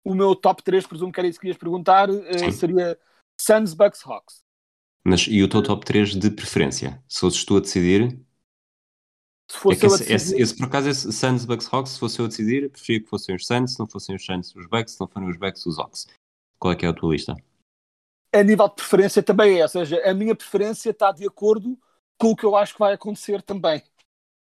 o 0.03 0.13
meu 0.13 0.35
top 0.35 0.63
3, 0.63 0.87
presumo 0.87 1.11
que 1.11 1.19
era 1.19 1.27
isso 1.27 1.39
que 1.39 1.47
ias 1.47 1.57
perguntar, 1.57 2.09
eh, 2.09 2.51
seria 2.51 2.97
Suns, 3.39 3.73
Bucks, 3.73 4.05
Hawks. 4.05 4.43
Mas 5.03 5.27
e 5.27 5.43
o 5.43 5.49
teu 5.49 5.61
top 5.61 5.85
3 5.85 6.15
de 6.15 6.31
preferência? 6.31 7.03
Se 7.07 7.19
fosses 7.19 7.43
tu 7.43 7.57
a 7.57 7.59
decidir, 7.59 8.19
Se 9.51 9.57
É 9.57 9.59
fosse 9.59 9.79
que 9.79 9.85
eu 9.85 9.91
a 9.91 9.95
esse, 9.95 10.03
esse- 10.03 10.13
decidir, 10.13 10.41
esse, 10.41 10.57
por 10.57 10.65
acaso, 10.65 10.89
esse 10.89 11.11
Suns, 11.13 11.45
Bucks, 11.45 11.71
Hawks, 11.71 11.91
se 11.93 11.99
fosse 11.99 12.19
eu 12.19 12.25
a 12.25 12.27
decidir, 12.27 12.71
preferia 12.71 13.01
que 13.03 13.09
fossem 13.09 13.35
os 13.35 13.45
Suns, 13.45 13.73
se 13.73 13.79
não 13.79 13.87
fossem 13.87 14.15
os 14.15 14.25
Suns, 14.25 14.55
os 14.55 14.65
Bucks, 14.67 14.93
se 14.93 14.99
não 15.01 15.07
forem 15.07 15.29
os 15.29 15.37
Bucks, 15.37 15.65
os 15.65 15.77
Hawks. 15.77 16.07
Qual 16.57 16.71
é 16.71 16.75
que 16.75 16.85
é 16.85 16.89
a 16.89 16.93
tua 16.93 17.11
lista? 17.11 17.35
a 18.33 18.43
nível 18.43 18.67
de 18.67 18.75
preferência 18.75 19.23
também 19.23 19.59
é, 19.59 19.63
ou 19.63 19.69
seja, 19.69 19.97
a 20.09 20.13
minha 20.13 20.35
preferência 20.35 20.89
está 20.89 21.09
de 21.13 21.25
acordo 21.25 21.79
com 22.17 22.31
o 22.31 22.35
que 22.35 22.45
eu 22.45 22.55
acho 22.55 22.73
que 22.73 22.79
vai 22.79 22.93
acontecer 22.93 23.41
também. 23.41 23.81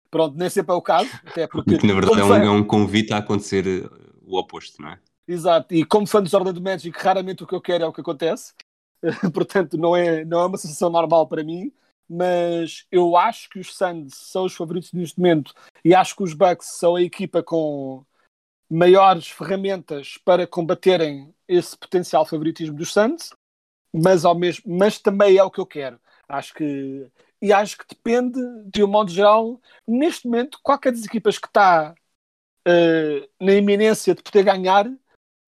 Pronto, 0.10 0.38
nem 0.38 0.50
sempre 0.50 0.74
é 0.74 0.76
o 0.76 0.82
caso, 0.82 1.10
até 1.26 1.48
porque. 1.48 1.78
Que 1.78 1.88
na 1.88 1.94
verdade 1.94 2.20
é 2.20 2.24
um, 2.24 2.36
é 2.36 2.50
um 2.50 2.64
convite 2.64 3.14
a 3.14 3.18
acontecer 3.18 3.66
eh, 3.66 3.90
o 4.26 4.38
oposto, 4.38 4.82
não 4.82 4.90
é? 4.90 5.00
Exato, 5.28 5.74
e 5.74 5.86
como 5.86 6.06
fã 6.06 6.22
dos 6.22 6.34
Orlando 6.34 6.62
Magic, 6.62 6.98
raramente 7.00 7.44
o 7.44 7.48
que 7.48 7.56
eu 7.56 7.62
quero 7.62 7.86
é 7.86 7.88
o 7.88 7.94
que 7.94 8.02
acontece, 8.02 8.54
portanto, 9.34 9.78
não 9.78 9.96
é, 9.96 10.26
não 10.26 10.42
é 10.42 10.46
uma 10.46 10.58
sensação 10.58 10.90
normal 10.90 11.28
para 11.28 11.44
mim. 11.44 11.72
Mas 12.14 12.86
eu 12.92 13.16
acho 13.16 13.50
que 13.50 13.58
os 13.58 13.74
Suns 13.74 14.14
são 14.14 14.44
os 14.44 14.54
favoritos 14.54 14.92
neste 14.92 15.18
momento 15.18 15.54
e 15.84 15.96
acho 15.96 16.14
que 16.14 16.24
os 16.24 16.34
Bucks 16.34 16.78
são 16.78 16.98
a 16.98 17.02
equipa 17.02 17.42
com 17.42 18.06
maiores 18.70 19.30
ferramentas 19.30 20.18
para 20.26 20.46
combaterem 20.46 21.34
esse 21.48 21.78
potencial 21.78 22.26
favoritismo 22.26 22.76
dos 22.76 22.92
Suns, 22.92 23.30
mas, 23.94 24.26
ao 24.26 24.36
mesmo, 24.36 24.64
mas 24.68 25.00
também 25.00 25.38
é 25.38 25.44
o 25.44 25.50
que 25.50 25.60
eu 25.60 25.66
quero. 25.66 26.02
Acho 26.28 26.54
que 26.54 27.08
e 27.42 27.52
acho 27.52 27.78
que 27.78 27.86
depende, 27.88 28.40
de 28.68 28.84
um 28.84 28.88
modo 28.88 29.12
geral, 29.12 29.60
neste 29.88 30.28
momento, 30.28 30.60
qualquer 30.62 30.92
das 30.92 31.06
equipas 31.06 31.38
que 31.40 31.48
está 31.48 31.96
eh, 32.68 33.30
na 33.40 33.54
iminência 33.54 34.16
de 34.16 34.22
poder 34.24 34.44
ganhar, 34.44 34.86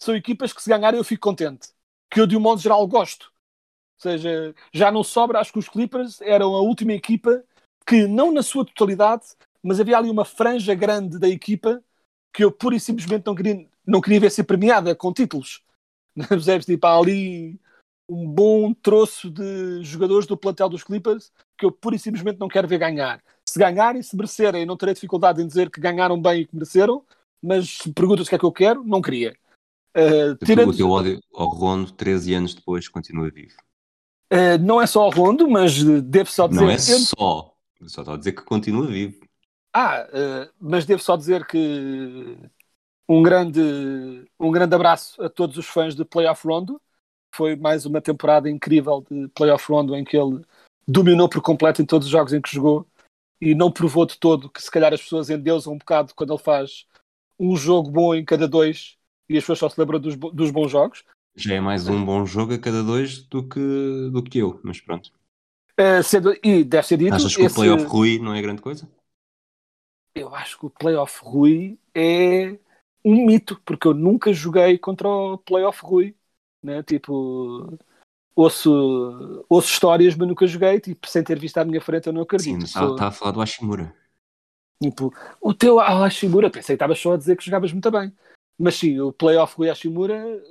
são 0.01 0.15
equipas 0.15 0.53
que 0.53 0.61
se 0.61 0.69
ganharem 0.69 0.97
eu 0.99 1.03
fico 1.03 1.21
contente. 1.29 1.69
Que 2.09 2.19
eu, 2.21 2.27
de 2.27 2.35
um 2.37 2.39
modo 2.39 2.61
geral, 2.61 2.85
gosto. 2.87 3.31
Ou 3.97 4.11
seja, 4.11 4.55
já 4.73 4.91
não 4.91 5.03
sobra, 5.03 5.39
acho 5.39 5.53
que 5.53 5.59
os 5.59 5.69
Clippers 5.69 6.21
eram 6.21 6.55
a 6.55 6.61
última 6.61 6.93
equipa 6.93 7.43
que, 7.87 8.07
não 8.07 8.31
na 8.31 8.43
sua 8.43 8.65
totalidade, 8.65 9.25
mas 9.61 9.79
havia 9.79 9.97
ali 9.97 10.09
uma 10.09 10.25
franja 10.25 10.75
grande 10.75 11.19
da 11.19 11.29
equipa 11.29 11.83
que 12.33 12.43
eu 12.43 12.51
pura 12.51 12.75
e 12.75 12.79
simplesmente 12.79 13.25
não 13.25 13.35
queria, 13.35 13.69
não 13.85 14.01
queria 14.01 14.19
ver 14.19 14.31
ser 14.31 14.43
premiada 14.43 14.95
com 14.95 15.13
títulos. 15.13 15.63
Percebes? 16.27 16.65
Tipo, 16.65 16.87
há 16.87 16.97
ali 16.97 17.59
um 18.09 18.27
bom 18.27 18.73
troço 18.73 19.29
de 19.29 19.81
jogadores 19.83 20.27
do 20.27 20.35
plantel 20.37 20.69
dos 20.69 20.83
Clippers 20.83 21.31
que 21.57 21.65
eu 21.65 21.71
pura 21.71 21.95
e 21.95 21.99
simplesmente 21.99 22.39
não 22.39 22.47
quero 22.47 22.67
ver 22.67 22.77
ganhar. 22.77 23.21
Se 23.47 23.57
ganharem, 23.59 24.01
se 24.01 24.15
merecerem, 24.15 24.65
não 24.65 24.75
terei 24.77 24.93
dificuldade 24.93 25.41
em 25.41 25.47
dizer 25.47 25.69
que 25.69 25.79
ganharam 25.79 26.21
bem 26.21 26.41
e 26.41 26.45
que 26.45 26.55
mereceram, 26.55 27.03
mas 27.41 27.69
se 27.77 27.91
perguntas 27.93 28.25
o 28.27 28.29
que 28.29 28.35
é 28.35 28.39
que 28.39 28.45
eu 28.45 28.51
quero, 28.51 28.83
não 28.83 29.01
queria. 29.01 29.35
Uh, 29.95 30.35
tirando- 30.43 30.69
O 30.69 30.75
teu 30.75 30.89
ódio 30.89 31.19
ao 31.33 31.47
Rondo, 31.49 31.91
13 31.91 32.33
anos 32.33 32.53
depois, 32.55 32.87
continua 32.87 33.29
vivo. 33.29 33.55
uh, 34.31 34.57
não 34.59 34.81
é 34.81 34.87
só 34.87 35.05
o 35.07 35.11
Rondo, 35.11 35.47
mas 35.47 35.81
uh, 35.83 36.01
devo 36.01 36.29
só 36.31 36.47
dizer. 36.47 36.61
Não 36.61 36.69
é 36.69 36.75
eu- 36.75 36.77
só. 36.77 37.53
Só 37.85 38.01
estou 38.01 38.13
a 38.13 38.17
dizer 38.17 38.31
que 38.31 38.41
continua 38.43 38.87
vivo. 38.87 39.19
Ah, 39.73 40.07
uh, 40.09 40.51
mas 40.59 40.85
devo 40.85 41.01
só 41.01 41.15
dizer 41.15 41.45
que 41.45 42.37
um 43.07 43.21
grande, 43.21 43.59
um 44.39 44.51
grande 44.51 44.73
abraço 44.73 45.21
a 45.21 45.29
todos 45.29 45.57
os 45.57 45.65
fãs 45.67 45.95
de 45.95 46.03
Playoff 46.05 46.47
Rondo. 46.47 46.81
Foi 47.33 47.55
mais 47.55 47.85
uma 47.85 48.01
temporada 48.01 48.49
incrível 48.49 49.03
de 49.09 49.27
Playoff 49.29 49.65
Rondo 49.71 49.95
em 49.95 50.03
que 50.03 50.17
ele 50.17 50.41
dominou 50.87 51.27
por 51.29 51.41
completo 51.41 51.81
em 51.81 51.85
todos 51.85 52.07
os 52.07 52.11
jogos 52.11 52.33
em 52.33 52.41
que 52.41 52.53
jogou 52.53 52.85
e 53.41 53.55
não 53.55 53.71
provou 53.71 54.05
de 54.05 54.17
todo 54.17 54.49
que 54.49 54.61
se 54.61 54.71
calhar 54.71 54.93
as 54.93 55.01
pessoas 55.01 55.29
endeusam 55.29 55.73
um 55.73 55.77
bocado 55.77 56.13
quando 56.15 56.33
ele 56.33 56.43
faz 56.43 56.85
um 57.39 57.55
jogo 57.55 57.89
bom 57.91 58.15
em 58.15 58.23
cada 58.25 58.47
dois 58.47 58.97
e 59.29 59.37
as 59.37 59.43
pessoas 59.43 59.59
só 59.59 59.69
se 59.69 59.79
lembram 59.79 59.99
dos, 59.99 60.15
dos 60.15 60.51
bons 60.51 60.69
jogos. 60.71 61.03
Já 61.35 61.55
é 61.55 61.59
mais 61.59 61.87
um 61.89 62.05
bom 62.05 62.25
jogo 62.25 62.53
a 62.53 62.59
cada 62.59 62.83
dois 62.83 63.23
do 63.23 63.47
que, 63.47 63.59
do 64.11 64.23
que 64.23 64.37
eu, 64.37 64.59
mas 64.63 64.79
pronto. 64.79 65.11
Uh, 65.79 66.03
sendo- 66.03 66.35
e 66.43 66.63
deve 66.63 66.85
ser 66.87 66.97
dito, 66.97 67.15
Achas 67.15 67.35
que 67.35 67.41
esse- 67.43 67.53
o 67.53 67.55
playoff 67.55 67.85
Rui 67.87 68.19
não 68.19 68.35
é 68.35 68.41
grande 68.41 68.61
coisa? 68.61 68.87
eu 70.15 70.33
acho 70.35 70.57
que 70.59 70.65
o 70.65 70.69
Playoff 70.69 71.19
Rui 71.23 71.79
é 71.93 72.51
um 73.03 73.25
mito, 73.25 73.59
porque 73.65 73.87
eu 73.87 73.93
nunca 73.93 74.31
joguei 74.33 74.77
contra 74.77 75.07
o 75.07 75.37
Playoff 75.39 75.81
Rui, 75.83 76.15
né? 76.63 76.81
Tipo, 76.83 77.77
ouço, 78.35 79.45
ouço 79.49 79.69
histórias, 79.71 80.15
mas 80.15 80.27
nunca 80.27 80.47
joguei, 80.47 80.79
tipo, 80.79 81.07
sem 81.07 81.23
ter 81.23 81.37
visto 81.37 81.57
à 81.57 81.65
minha 81.65 81.81
frente, 81.81 82.07
eu 82.07 82.13
não 82.13 82.21
Sim, 82.21 82.23
acredito. 82.23 82.67
Sou- 82.67 82.91
está 82.91 83.07
a 83.07 83.11
falar 83.11 83.31
do 83.31 83.41
Hashimura. 83.41 83.93
Tipo, 84.81 85.13
o 85.41 85.53
teu 85.53 85.79
Hashimura, 85.79 86.49
pensei 86.49 86.73
que 86.75 86.83
estavas 86.83 86.99
só 86.99 87.13
a 87.13 87.17
dizer 87.17 87.37
que 87.37 87.45
jogavas 87.45 87.71
muito 87.71 87.89
bem. 87.91 88.11
Mas 88.57 88.75
sim, 88.75 88.99
o 88.99 89.11
playoff 89.11 89.55
Rui 89.57 89.69
Hashimura, 89.69 90.41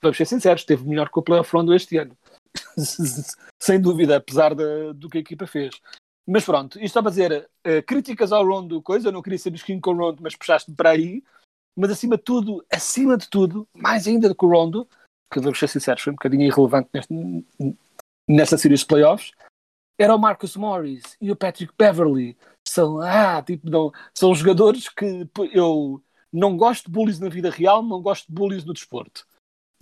vamos 0.00 0.16
ser 0.16 0.24
sinceros, 0.26 0.62
esteve 0.62 0.84
melhor 0.86 1.10
que 1.10 1.18
o 1.18 1.22
playoff 1.22 1.50
Rondo 1.54 1.74
este 1.74 1.96
ano. 1.96 2.16
Sem 3.60 3.80
dúvida, 3.80 4.16
apesar 4.16 4.54
da- 4.54 4.92
do 4.92 5.08
que 5.08 5.18
a 5.18 5.20
equipa 5.20 5.46
fez. 5.46 5.74
Mas 6.26 6.44
pronto, 6.44 6.78
isto 6.80 6.94
só 6.94 7.00
para 7.02 7.10
dizer, 7.10 7.48
eh, 7.64 7.82
críticas 7.82 8.32
ao 8.32 8.44
Rondo, 8.46 8.82
coisa, 8.82 9.08
eu 9.08 9.12
não 9.12 9.22
queria 9.22 9.38
ser 9.38 9.50
mesquinho 9.50 9.80
com 9.80 9.92
o 9.92 9.96
Rondo, 9.96 10.22
mas 10.22 10.36
puxaste-me 10.36 10.76
para 10.76 10.90
aí. 10.90 11.22
Mas 11.76 11.90
acima 11.90 12.16
de 12.16 12.22
tudo, 12.24 12.64
acima 12.70 13.16
de 13.16 13.28
tudo, 13.30 13.66
mais 13.72 14.06
ainda 14.06 14.28
do 14.28 14.34
que 14.34 14.44
o 14.44 14.48
Rondo, 14.48 14.88
que 15.30 15.40
vamos 15.40 15.58
ser 15.58 15.68
sinceros, 15.68 16.02
foi 16.02 16.12
um 16.12 16.16
bocadinho 16.16 16.42
irrelevante 16.46 16.88
neste, 16.92 17.44
nesta 18.28 18.56
série 18.58 18.74
de 18.74 18.86
playoffs, 18.86 19.32
era 20.00 20.14
o 20.14 20.18
Marcus 20.18 20.56
Morris 20.56 21.16
e 21.20 21.30
o 21.30 21.36
Patrick 21.36 21.72
Beverly. 21.76 22.36
São, 22.66 23.00
ah, 23.00 23.42
tipo, 23.42 23.68
não, 23.68 23.90
são 24.14 24.34
jogadores 24.34 24.88
que 24.88 25.28
eu 25.52 26.02
não 26.32 26.56
gosto 26.56 26.86
de 26.86 26.92
bullies 26.92 27.18
na 27.18 27.28
vida 27.28 27.50
real, 27.50 27.82
não 27.82 28.00
gosto 28.00 28.26
de 28.26 28.32
bullies 28.32 28.64
no 28.64 28.72
desporto. 28.72 29.26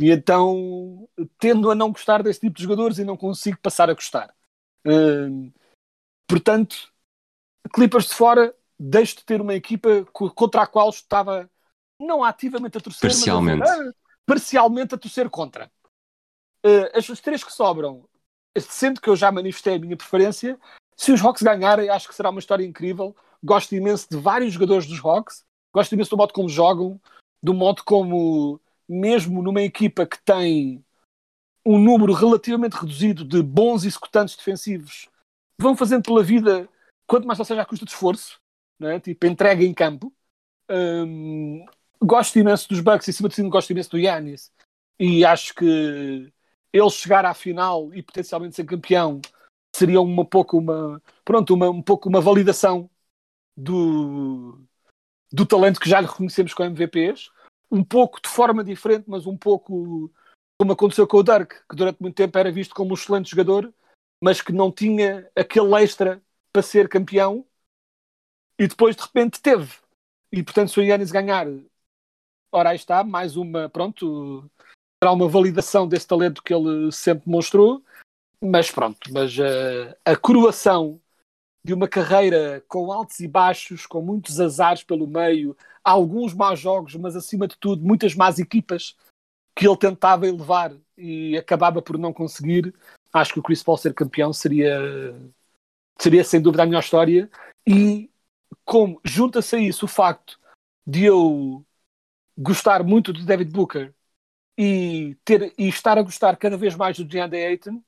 E 0.00 0.11
então 0.11 1.09
tendo 1.38 1.70
a 1.70 1.74
não 1.74 1.90
gostar 1.90 2.22
desse 2.22 2.40
tipo 2.40 2.56
de 2.56 2.62
jogadores 2.62 2.98
e 2.98 3.04
não 3.04 3.16
consigo 3.16 3.59
passar 3.59 3.90
a 3.90 3.94
gostar. 3.94 4.35
Hum, 4.87 5.52
portanto, 6.28 6.92
Clippers 7.72 8.09
de 8.09 8.14
fora, 8.14 8.54
deixo 8.78 9.16
de 9.16 9.24
ter 9.24 9.40
uma 9.40 9.54
equipa 9.54 10.04
co- 10.12 10.30
contra 10.30 10.62
a 10.62 10.66
qual 10.66 10.88
estava 10.90 11.50
não 12.00 12.22
ativamente 12.22 12.78
a 12.78 12.80
torcer, 12.80 13.11
Parcialmente. 13.11 13.59
mas 13.59 13.70
ah, 13.70 13.92
parcialmente 14.26 14.94
a 14.94 14.98
torcer 14.98 15.30
contra. 15.30 15.70
Uh, 16.64 16.90
as, 16.92 17.20
três 17.20 17.44
que 17.44 17.52
sobram, 17.52 18.08
sendo 18.58 19.00
que 19.00 19.08
eu 19.08 19.16
já 19.16 19.30
manifestei 19.30 19.76
a 19.76 19.78
minha 19.78 19.96
preferência, 19.96 20.58
se 20.96 21.12
os 21.12 21.20
Hawks 21.20 21.42
ganharem, 21.42 21.88
acho 21.88 22.08
que 22.08 22.14
será 22.14 22.30
uma 22.30 22.40
história 22.40 22.64
incrível. 22.64 23.14
Gosto 23.42 23.74
imenso 23.74 24.08
de 24.10 24.16
vários 24.16 24.54
jogadores 24.54 24.86
dos 24.86 24.98
Hawks, 24.98 25.44
gosto 25.72 25.92
imenso 25.94 26.10
do 26.10 26.16
modo 26.16 26.32
como 26.32 26.48
jogam, 26.48 27.00
do 27.42 27.54
modo 27.54 27.84
como, 27.84 28.60
mesmo 28.88 29.42
numa 29.42 29.62
equipa 29.62 30.06
que 30.06 30.18
tem 30.22 30.84
um 31.64 31.78
número 31.78 32.12
relativamente 32.12 32.74
reduzido 32.74 33.24
de 33.24 33.42
bons 33.42 33.84
executantes 33.84 34.36
defensivos, 34.36 35.08
vão 35.60 35.76
fazendo 35.76 36.04
pela 36.04 36.22
vida, 36.22 36.68
quanto 37.06 37.26
mais 37.26 37.38
ou 37.38 37.44
seja, 37.44 37.62
à 37.62 37.66
custa 37.66 37.84
de 37.84 37.90
esforço, 37.90 38.40
não 38.78 38.88
é? 38.88 38.98
tipo 38.98 39.26
entrega 39.26 39.62
em 39.62 39.74
campo. 39.74 40.12
Hum, 40.70 41.64
gosto 42.02 42.38
imenso 42.38 42.68
dos 42.68 42.80
Bucks 42.80 43.06
e, 43.09 43.11
acima 43.11 43.28
de 43.28 43.37
tudo, 43.37 43.50
gosto 43.50 43.70
imenso 43.70 43.90
do 43.90 43.98
Yannis. 43.98 44.52
E 44.98 45.24
acho 45.24 45.54
que 45.54 46.32
ele 46.72 46.90
chegar 46.90 47.24
à 47.24 47.35
final 47.35 47.92
e 47.94 48.02
potencialmente 48.02 48.56
ser 48.56 48.64
campeão 48.64 49.20
seria 49.74 50.00
uma 50.00 50.24
pouco 50.24 50.59
uma 50.59 51.02
pronto 51.24 51.54
uma 51.54 51.70
um 51.70 51.82
pouco 51.82 52.09
uma 52.09 52.20
validação 52.20 52.88
do 53.56 54.59
do 55.32 55.44
talento 55.46 55.80
que 55.80 55.88
já 55.88 56.00
lhe 56.00 56.06
reconhecemos 56.06 56.54
com 56.54 56.64
MVPs 56.64 57.30
um 57.70 57.85
pouco 57.85 58.20
de 58.20 58.28
forma 58.28 58.64
diferente 58.64 59.04
mas 59.06 59.26
um 59.26 59.37
pouco 59.37 60.11
como 60.59 60.72
aconteceu 60.72 61.06
com 61.06 61.18
o 61.18 61.22
Dirk 61.22 61.54
que 61.68 61.76
durante 61.76 62.00
muito 62.00 62.14
tempo 62.14 62.38
era 62.38 62.50
visto 62.50 62.74
como 62.74 62.92
um 62.92 62.94
excelente 62.94 63.30
jogador 63.30 63.72
mas 64.22 64.40
que 64.40 64.52
não 64.52 64.72
tinha 64.72 65.30
aquele 65.35 65.74
extra 65.82 66.22
para 66.52 66.62
ser 66.62 66.88
campeão. 66.88 67.46
E 68.59 68.66
depois 68.66 68.96
de 68.96 69.02
repente 69.02 69.40
teve. 69.40 69.74
E 70.32 70.42
portanto 70.42 70.70
se 70.70 70.80
o 70.80 70.82
Yannis 70.82 71.12
ganhar 71.12 71.46
ora 72.52 72.70
aí 72.70 72.76
está 72.76 73.04
mais 73.04 73.37
uma 73.37 73.68
pronto 73.68 74.50
será 75.02 75.12
uma 75.12 75.28
validação 75.28 75.87
desse 75.87 76.06
talento 76.06 76.42
que 76.42 76.54
ele 76.54 76.90
sempre 76.90 77.28
mostrou, 77.28 77.82
mas 78.40 78.70
pronto, 78.70 79.12
mas 79.12 79.37
uh, 79.38 79.94
a 80.04 80.16
coroação 80.16 81.00
de 81.64 81.74
uma 81.74 81.88
carreira 81.88 82.64
com 82.68 82.92
altos 82.92 83.20
e 83.20 83.28
baixos, 83.28 83.87
com 83.87 84.00
muitos 84.00 84.40
azares 84.40 84.82
pelo 84.85 85.06
meio, 85.06 85.56
alguns 85.85 86.32
maus 86.32 86.61
jogos, 86.61 86.94
mas 86.94 87.16
acima 87.16 87.46
de 87.46 87.56
tudo 87.59 87.85
muitas 87.85 88.14
más 88.14 88.38
equipas 88.38 88.96
que 89.54 89.66
ele 89.66 89.76
tentava 89.76 90.26
elevar 90.26 90.72
e 90.96 91.37
acabava 91.37 91.82
por 91.82 91.98
não 91.98 92.12
conseguir. 92.12 92.74
Acho 93.12 93.32
que 93.32 93.40
o 93.40 93.42
Chris 93.42 93.62
Paul 93.62 93.76
ser 93.76 93.94
campeão 93.94 94.32
seria 94.32 94.78
seria 95.98 96.22
sem 96.22 96.40
dúvida 96.40 96.62
a 96.62 96.66
melhor 96.66 96.80
história 96.80 97.30
e 97.66 98.11
como 98.64 99.00
junta-se 99.02 99.56
a 99.56 99.59
isso 99.59 99.87
o 99.87 99.88
facto 99.88 100.38
de 100.87 101.04
eu 101.04 101.64
gostar 102.37 102.83
muito 102.83 103.12
de 103.12 103.25
David 103.25 103.51
Booker 103.51 103.94
e, 104.59 105.16
ter, 105.25 105.53
e 105.59 105.68
estar 105.68 105.99
a 105.99 106.03
gostar 106.03 106.37
cada 106.37 106.57
vez 106.57 106.75
mais 106.75 106.96
do 106.96 107.05
DeAndre 107.05 107.44
Ayton, 107.44 107.83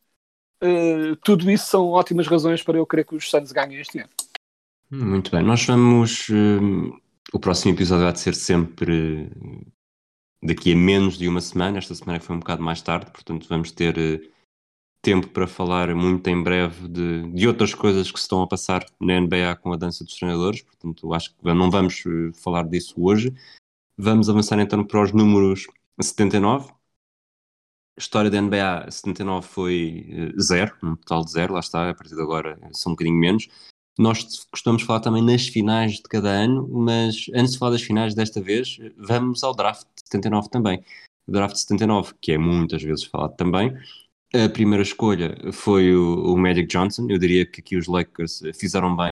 uh, 0.62 1.16
tudo 1.24 1.50
isso 1.50 1.66
são 1.66 1.88
ótimas 1.88 2.26
razões 2.26 2.62
para 2.62 2.78
eu 2.78 2.86
querer 2.86 3.04
que 3.04 3.14
os 3.14 3.30
Suns 3.30 3.52
ganhem 3.52 3.80
este 3.80 3.98
ano. 3.98 4.10
Muito 4.90 5.30
bem, 5.30 5.42
nós 5.42 5.64
vamos. 5.64 6.28
Uh, 6.28 6.98
o 7.32 7.38
próximo 7.38 7.74
episódio 7.74 8.04
vai 8.04 8.16
ser 8.16 8.34
sempre 8.34 9.30
daqui 10.42 10.72
a 10.72 10.76
menos 10.76 11.18
de 11.18 11.28
uma 11.28 11.40
semana. 11.40 11.78
Esta 11.78 11.94
semana 11.94 12.20
foi 12.20 12.36
um 12.36 12.40
bocado 12.40 12.62
mais 12.62 12.80
tarde, 12.80 13.10
portanto, 13.10 13.46
vamos 13.48 13.70
ter 13.70 14.30
tempo 15.02 15.28
para 15.28 15.46
falar 15.46 15.94
muito 15.94 16.26
em 16.28 16.42
breve 16.42 16.88
de, 16.88 17.30
de 17.30 17.46
outras 17.46 17.74
coisas 17.74 18.10
que 18.10 18.18
se 18.18 18.24
estão 18.24 18.42
a 18.42 18.48
passar 18.48 18.84
na 19.00 19.20
NBA 19.20 19.56
com 19.62 19.72
a 19.72 19.76
dança 19.76 20.04
dos 20.04 20.14
treinadores. 20.14 20.62
Portanto, 20.62 21.14
acho 21.14 21.34
que 21.34 21.44
não 21.44 21.70
vamos 21.70 22.02
falar 22.42 22.64
disso 22.64 22.94
hoje. 22.96 23.32
Vamos 24.00 24.30
avançar 24.30 24.60
então 24.60 24.84
para 24.84 25.02
os 25.02 25.12
números 25.12 25.66
79. 26.00 26.70
A 26.70 28.00
história 28.00 28.30
da 28.30 28.40
NBA 28.40 28.88
79 28.92 29.48
foi 29.48 30.32
uh, 30.36 30.40
zero, 30.40 30.72
um 30.84 30.94
total 30.94 31.24
de 31.24 31.32
zero, 31.32 31.54
lá 31.54 31.58
está, 31.58 31.90
a 31.90 31.94
partir 31.94 32.14
de 32.14 32.22
agora 32.22 32.56
são 32.72 32.92
um 32.92 32.94
bocadinho 32.94 33.18
menos. 33.18 33.48
Nós 33.98 34.46
costumamos 34.52 34.84
falar 34.84 35.00
também 35.00 35.20
nas 35.20 35.48
finais 35.48 35.94
de 35.94 36.02
cada 36.02 36.28
ano, 36.28 36.68
mas 36.68 37.26
antes 37.34 37.54
de 37.54 37.58
falar 37.58 37.72
das 37.72 37.82
finais 37.82 38.14
desta 38.14 38.40
vez, 38.40 38.78
vamos 38.96 39.42
ao 39.42 39.52
draft 39.52 39.84
de 39.96 40.02
79 40.04 40.48
também. 40.48 40.80
O 41.26 41.32
draft 41.32 41.54
de 41.54 41.62
79, 41.62 42.14
que 42.20 42.30
é 42.30 42.38
muitas 42.38 42.80
vezes 42.80 43.02
falado 43.02 43.34
também. 43.34 43.76
A 44.32 44.48
primeira 44.48 44.84
escolha 44.84 45.36
foi 45.52 45.92
o, 45.92 46.34
o 46.34 46.38
Magic 46.38 46.68
Johnson. 46.68 47.08
Eu 47.10 47.18
diria 47.18 47.44
que 47.44 47.60
aqui 47.60 47.76
os 47.76 47.88
Lakers 47.88 48.42
fizeram 48.54 48.94
bem 48.94 49.10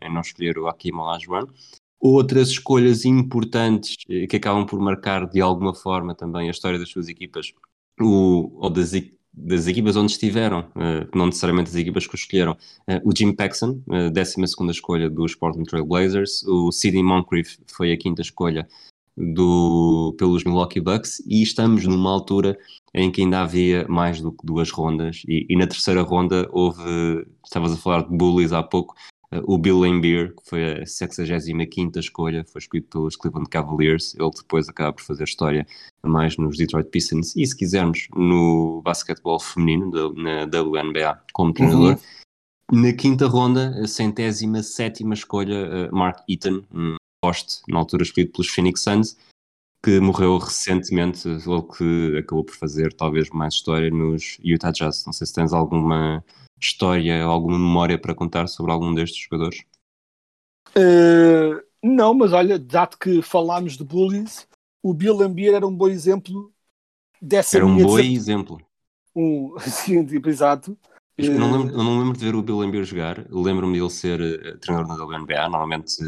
em 0.00 0.10
não 0.10 0.22
escolher 0.22 0.58
o 0.58 0.66
Hakim 0.66 0.94
Olajuwon 0.94 1.46
outras 2.00 2.48
escolhas 2.48 3.04
importantes 3.04 3.96
eh, 4.08 4.26
que 4.26 4.36
acabam 4.36 4.66
por 4.66 4.78
marcar 4.80 5.28
de 5.28 5.40
alguma 5.40 5.74
forma 5.74 6.14
também 6.14 6.48
a 6.48 6.50
história 6.50 6.78
das 6.78 6.90
suas 6.90 7.08
equipas 7.08 7.52
o, 8.00 8.50
ou 8.60 8.70
das, 8.70 8.92
das 9.32 9.66
equipas 9.66 9.96
onde 9.96 10.12
estiveram, 10.12 10.60
uh, 10.60 11.16
não 11.16 11.26
necessariamente 11.26 11.70
as 11.70 11.76
equipas 11.76 12.06
que 12.06 12.16
escolheram, 12.16 12.52
uh, 12.52 13.08
o 13.08 13.16
Jim 13.16 13.32
Paxson, 13.32 13.82
uh, 13.88 14.10
12 14.10 14.70
escolha 14.70 15.10
dos 15.10 15.34
Portland 15.34 15.68
Trail 15.68 15.84
Blazers, 15.84 16.42
o 16.44 16.70
Sidney 16.70 17.02
Moncrief 17.02 17.58
foi 17.68 17.92
a 17.92 17.96
quinta 17.96 18.22
escolha 18.22 18.66
do, 19.16 20.14
pelos 20.18 20.44
Milwaukee 20.44 20.80
Bucks 20.80 21.20
e 21.26 21.42
estamos 21.42 21.84
numa 21.86 22.10
altura 22.10 22.56
em 22.92 23.10
que 23.10 23.22
ainda 23.22 23.40
havia 23.40 23.86
mais 23.88 24.20
do 24.20 24.32
que 24.32 24.44
duas 24.44 24.70
rondas 24.70 25.22
e, 25.26 25.46
e 25.48 25.56
na 25.56 25.66
terceira 25.66 26.02
ronda 26.02 26.48
houve, 26.52 27.26
estavas 27.44 27.72
a 27.72 27.76
falar 27.76 28.02
de 28.02 28.16
bullies 28.16 28.52
há 28.52 28.62
pouco, 28.62 28.94
o 29.46 29.58
Bill 29.58 29.80
Laimbeer, 29.80 30.34
que 30.34 30.48
foi 30.48 30.82
a 30.82 30.86
65 30.86 31.98
escolha, 31.98 32.44
foi 32.44 32.60
escolhido 32.60 32.88
pelos 32.88 33.16
Cleveland 33.16 33.48
Cavaliers. 33.48 34.14
Ele 34.14 34.30
depois 34.30 34.68
acaba 34.68 34.92
por 34.92 35.02
fazer 35.02 35.24
história 35.24 35.66
mais 36.04 36.36
nos 36.36 36.56
Detroit 36.56 36.88
Pistons 36.88 37.34
e, 37.34 37.46
se 37.46 37.56
quisermos, 37.56 38.08
no 38.14 38.80
basquetebol 38.82 39.40
feminino, 39.40 40.12
na 40.14 40.44
WNBA, 40.44 41.22
como 41.32 41.52
treinador. 41.52 41.98
Uhum. 42.72 42.80
Na 42.80 42.92
quinta 42.92 43.26
ronda, 43.26 43.78
a 43.82 43.86
centésima 43.86 44.62
sétima 44.62 45.14
escolha, 45.14 45.90
Mark 45.92 46.20
Eaton, 46.28 46.62
um 46.72 46.96
poste, 47.22 47.62
na 47.68 47.78
altura 47.78 48.02
escolhido 48.02 48.32
pelos 48.32 48.48
Phoenix 48.48 48.80
Suns, 48.82 49.16
que 49.82 50.00
morreu 50.00 50.38
recentemente, 50.38 51.28
ele 51.28 51.62
que 51.76 52.16
acabou 52.18 52.42
por 52.42 52.54
fazer 52.54 52.94
talvez 52.94 53.28
mais 53.30 53.54
história 53.54 53.90
nos 53.90 54.38
Utah 54.42 54.70
Jazz. 54.70 55.04
Não 55.04 55.12
sei 55.12 55.26
se 55.26 55.34
tens 55.34 55.52
alguma 55.52 56.24
história, 56.60 57.22
alguma 57.22 57.58
memória 57.58 57.98
para 57.98 58.14
contar 58.14 58.46
sobre 58.46 58.72
algum 58.72 58.94
destes 58.94 59.22
jogadores? 59.22 59.64
Uh, 60.76 61.62
não, 61.82 62.14
mas 62.14 62.32
olha, 62.32 62.58
dado 62.58 62.96
que 62.96 63.22
falámos 63.22 63.76
de 63.76 63.84
bullies, 63.84 64.48
o 64.82 64.92
Bill 64.92 65.14
Lambier 65.14 65.54
era 65.54 65.66
um 65.66 65.74
bom 65.74 65.88
exemplo 65.88 66.52
dessa 67.20 67.56
Era 67.56 67.66
um 67.66 67.76
bom 67.76 67.98
exemplo. 67.98 68.60
Um, 69.14 69.54
sim, 69.60 70.04
tipo, 70.04 70.28
exato. 70.28 70.76
Eu 71.16 71.38
não, 71.38 71.52
lembro, 71.52 71.72
eu 71.72 71.84
não 71.84 72.00
lembro 72.00 72.18
de 72.18 72.24
ver 72.24 72.34
o 72.34 72.42
Bill 72.42 72.58
Lambier 72.58 72.84
jogar, 72.84 73.24
lembro-me 73.30 73.74
de 73.74 73.80
ele 73.80 73.90
ser 73.90 74.20
uh, 74.20 74.58
treinador 74.58 74.96
na 74.96 75.04
WNBA, 75.04 75.48
normalmente 75.48 76.02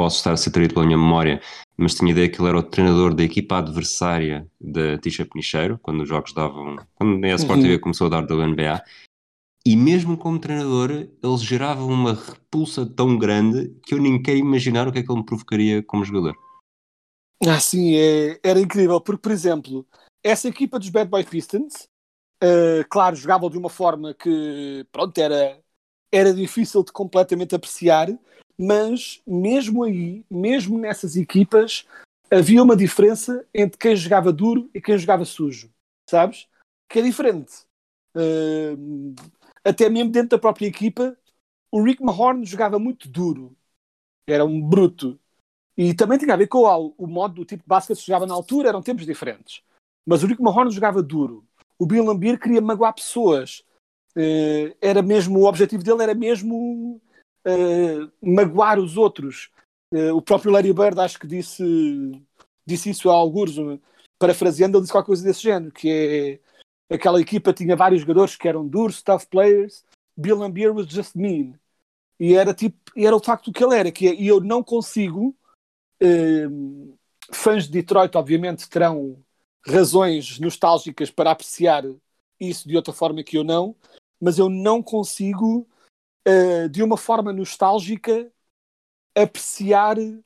posso 0.00 0.16
estar 0.16 0.32
a 0.32 0.36
ser 0.36 0.50
traído 0.50 0.72
pela 0.72 0.86
minha 0.86 0.96
memória, 0.96 1.42
mas 1.76 1.94
tinha 1.94 2.10
ideia 2.10 2.26
que 2.26 2.40
ele 2.40 2.48
era 2.48 2.58
o 2.58 2.62
treinador 2.62 3.12
da 3.14 3.22
equipa 3.22 3.58
adversária 3.58 4.50
da 4.58 4.96
Tisha 4.96 5.26
Penicheiro, 5.26 5.78
quando 5.82 6.00
os 6.00 6.08
jogos 6.08 6.32
davam, 6.32 6.76
quando 6.94 7.22
a 7.22 7.28
Sport 7.34 7.58
Uhum. 7.58 7.62
TV 7.62 7.78
começou 7.78 8.06
a 8.06 8.10
dar 8.10 8.26
da 8.26 8.34
NBA, 8.34 8.82
e 9.66 9.76
mesmo 9.76 10.16
como 10.16 10.38
treinador, 10.38 10.90
ele 10.90 11.36
gerava 11.36 11.84
uma 11.84 12.14
repulsa 12.14 12.86
tão 12.86 13.18
grande 13.18 13.76
que 13.84 13.92
eu 13.92 14.00
nem 14.00 14.22
quero 14.22 14.38
imaginar 14.38 14.88
o 14.88 14.92
que 14.92 15.00
é 15.00 15.02
que 15.02 15.12
ele 15.12 15.18
me 15.18 15.26
provocaria 15.26 15.82
como 15.82 16.02
jogador. 16.02 16.34
Ah, 17.46 17.60
sim, 17.60 17.94
é, 17.94 18.40
era 18.42 18.58
incrível, 18.58 19.02
porque, 19.02 19.20
por 19.20 19.32
exemplo, 19.32 19.86
essa 20.24 20.48
equipa 20.48 20.78
dos 20.78 20.88
Bad 20.88 21.10
Boy 21.10 21.24
Pistons, 21.24 21.88
uh, 22.42 22.88
claro, 22.88 23.16
jogavam 23.16 23.50
de 23.50 23.58
uma 23.58 23.68
forma 23.68 24.14
que, 24.14 24.86
pronto, 24.90 25.18
era, 25.18 25.60
era 26.12 26.32
difícil 26.34 26.82
de 26.82 26.92
completamente 26.92 27.54
apreciar, 27.54 28.08
mas 28.58 29.22
mesmo 29.26 29.84
aí, 29.84 30.24
mesmo 30.30 30.78
nessas 30.78 31.16
equipas, 31.16 31.86
havia 32.30 32.62
uma 32.62 32.76
diferença 32.76 33.44
entre 33.54 33.78
quem 33.78 33.96
jogava 33.96 34.32
duro 34.32 34.68
e 34.74 34.80
quem 34.80 34.98
jogava 34.98 35.24
sujo, 35.24 35.70
sabes? 36.08 36.48
Que 36.88 36.98
é 36.98 37.02
diferente. 37.02 37.64
Uh, 38.14 39.14
até 39.64 39.88
mesmo 39.88 40.10
dentro 40.10 40.30
da 40.30 40.38
própria 40.38 40.66
equipa, 40.66 41.16
o 41.70 41.82
Rick 41.82 42.02
Mahorn 42.02 42.44
jogava 42.44 42.78
muito 42.78 43.08
duro, 43.08 43.56
era 44.26 44.44
um 44.44 44.60
bruto. 44.60 45.18
E 45.76 45.94
também 45.94 46.18
tinha 46.18 46.34
a 46.34 46.36
ver 46.36 46.48
com 46.48 46.58
o, 46.58 46.94
o 46.98 47.06
modo 47.06 47.36
do 47.36 47.44
tipo 47.44 47.62
de 47.66 47.86
que 47.86 47.94
se 47.94 48.06
jogava 48.06 48.26
na 48.26 48.34
altura, 48.34 48.68
eram 48.68 48.82
tempos 48.82 49.06
diferentes. 49.06 49.62
Mas 50.04 50.22
o 50.22 50.26
Rick 50.26 50.42
Mahorn 50.42 50.70
jogava 50.70 51.02
duro. 51.02 51.44
O 51.78 51.86
Bill 51.86 52.04
Lambier 52.04 52.38
queria 52.38 52.60
magoar 52.60 52.94
pessoas. 52.94 53.64
Uh, 54.16 54.74
era 54.80 55.02
mesmo, 55.02 55.38
o 55.38 55.46
objetivo 55.46 55.82
dele 55.82 56.02
era 56.02 56.14
mesmo 56.14 57.00
uh, 57.46 58.12
magoar 58.20 58.78
os 58.78 58.96
outros. 58.96 59.50
Uh, 59.92 60.14
o 60.14 60.22
próprio 60.22 60.52
Larry 60.52 60.72
Bird 60.72 60.98
acho 61.00 61.18
que 61.18 61.26
disse, 61.26 61.62
disse 62.66 62.90
isso 62.90 63.08
a 63.10 63.14
alguns. 63.14 63.56
parafraseando, 64.18 64.76
ele 64.76 64.82
disse 64.82 64.92
qualquer 64.92 65.06
coisa 65.06 65.24
desse 65.24 65.42
género, 65.42 65.72
que 65.72 66.40
é 66.88 66.94
aquela 66.94 67.20
equipa 67.20 67.52
tinha 67.52 67.76
vários 67.76 68.00
jogadores 68.00 68.36
que 68.36 68.48
eram 68.48 68.66
duros, 68.66 69.02
tough 69.02 69.24
players, 69.30 69.84
Bill 70.16 70.36
Lambier 70.38 70.74
was 70.74 70.86
just 70.88 71.14
mean. 71.14 71.54
E 72.18 72.34
era 72.34 72.52
tipo, 72.52 72.76
era 72.96 73.14
o 73.14 73.20
facto 73.20 73.52
que 73.52 73.64
ele 73.64 73.74
era, 73.74 73.92
que 73.92 74.08
é, 74.08 74.14
e 74.14 74.26
eu 74.26 74.40
não 74.40 74.62
consigo, 74.62 75.34
fãs 77.32 77.64
de 77.64 77.70
Detroit 77.70 78.14
obviamente 78.16 78.68
terão 78.68 79.16
razões 79.66 80.38
nostálgicas 80.38 81.10
para 81.10 81.30
apreciar 81.30 81.84
isso 82.38 82.66
de 82.66 82.76
outra 82.76 82.92
forma 82.92 83.22
que 83.22 83.36
eu 83.36 83.44
não, 83.44 83.76
mas 84.20 84.38
eu 84.38 84.48
não 84.48 84.82
consigo, 84.82 85.66
eh, 86.24 86.68
de 86.68 86.82
uma 86.82 86.96
forma 86.96 87.32
nostálgica, 87.32 88.30
apreciar 89.16 89.98
eh, 89.98 90.20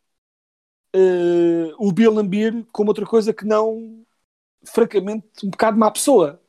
o 1.79 1.93
Bill 1.93 2.13
Lambier 2.13 2.65
como 2.73 2.91
outra 2.91 3.07
coisa 3.07 3.33
que 3.33 3.45
não, 3.45 4.05
francamente, 4.65 5.27
um 5.45 5.51
bocado 5.51 5.79
má 5.79 5.91
pessoa. 5.91 6.41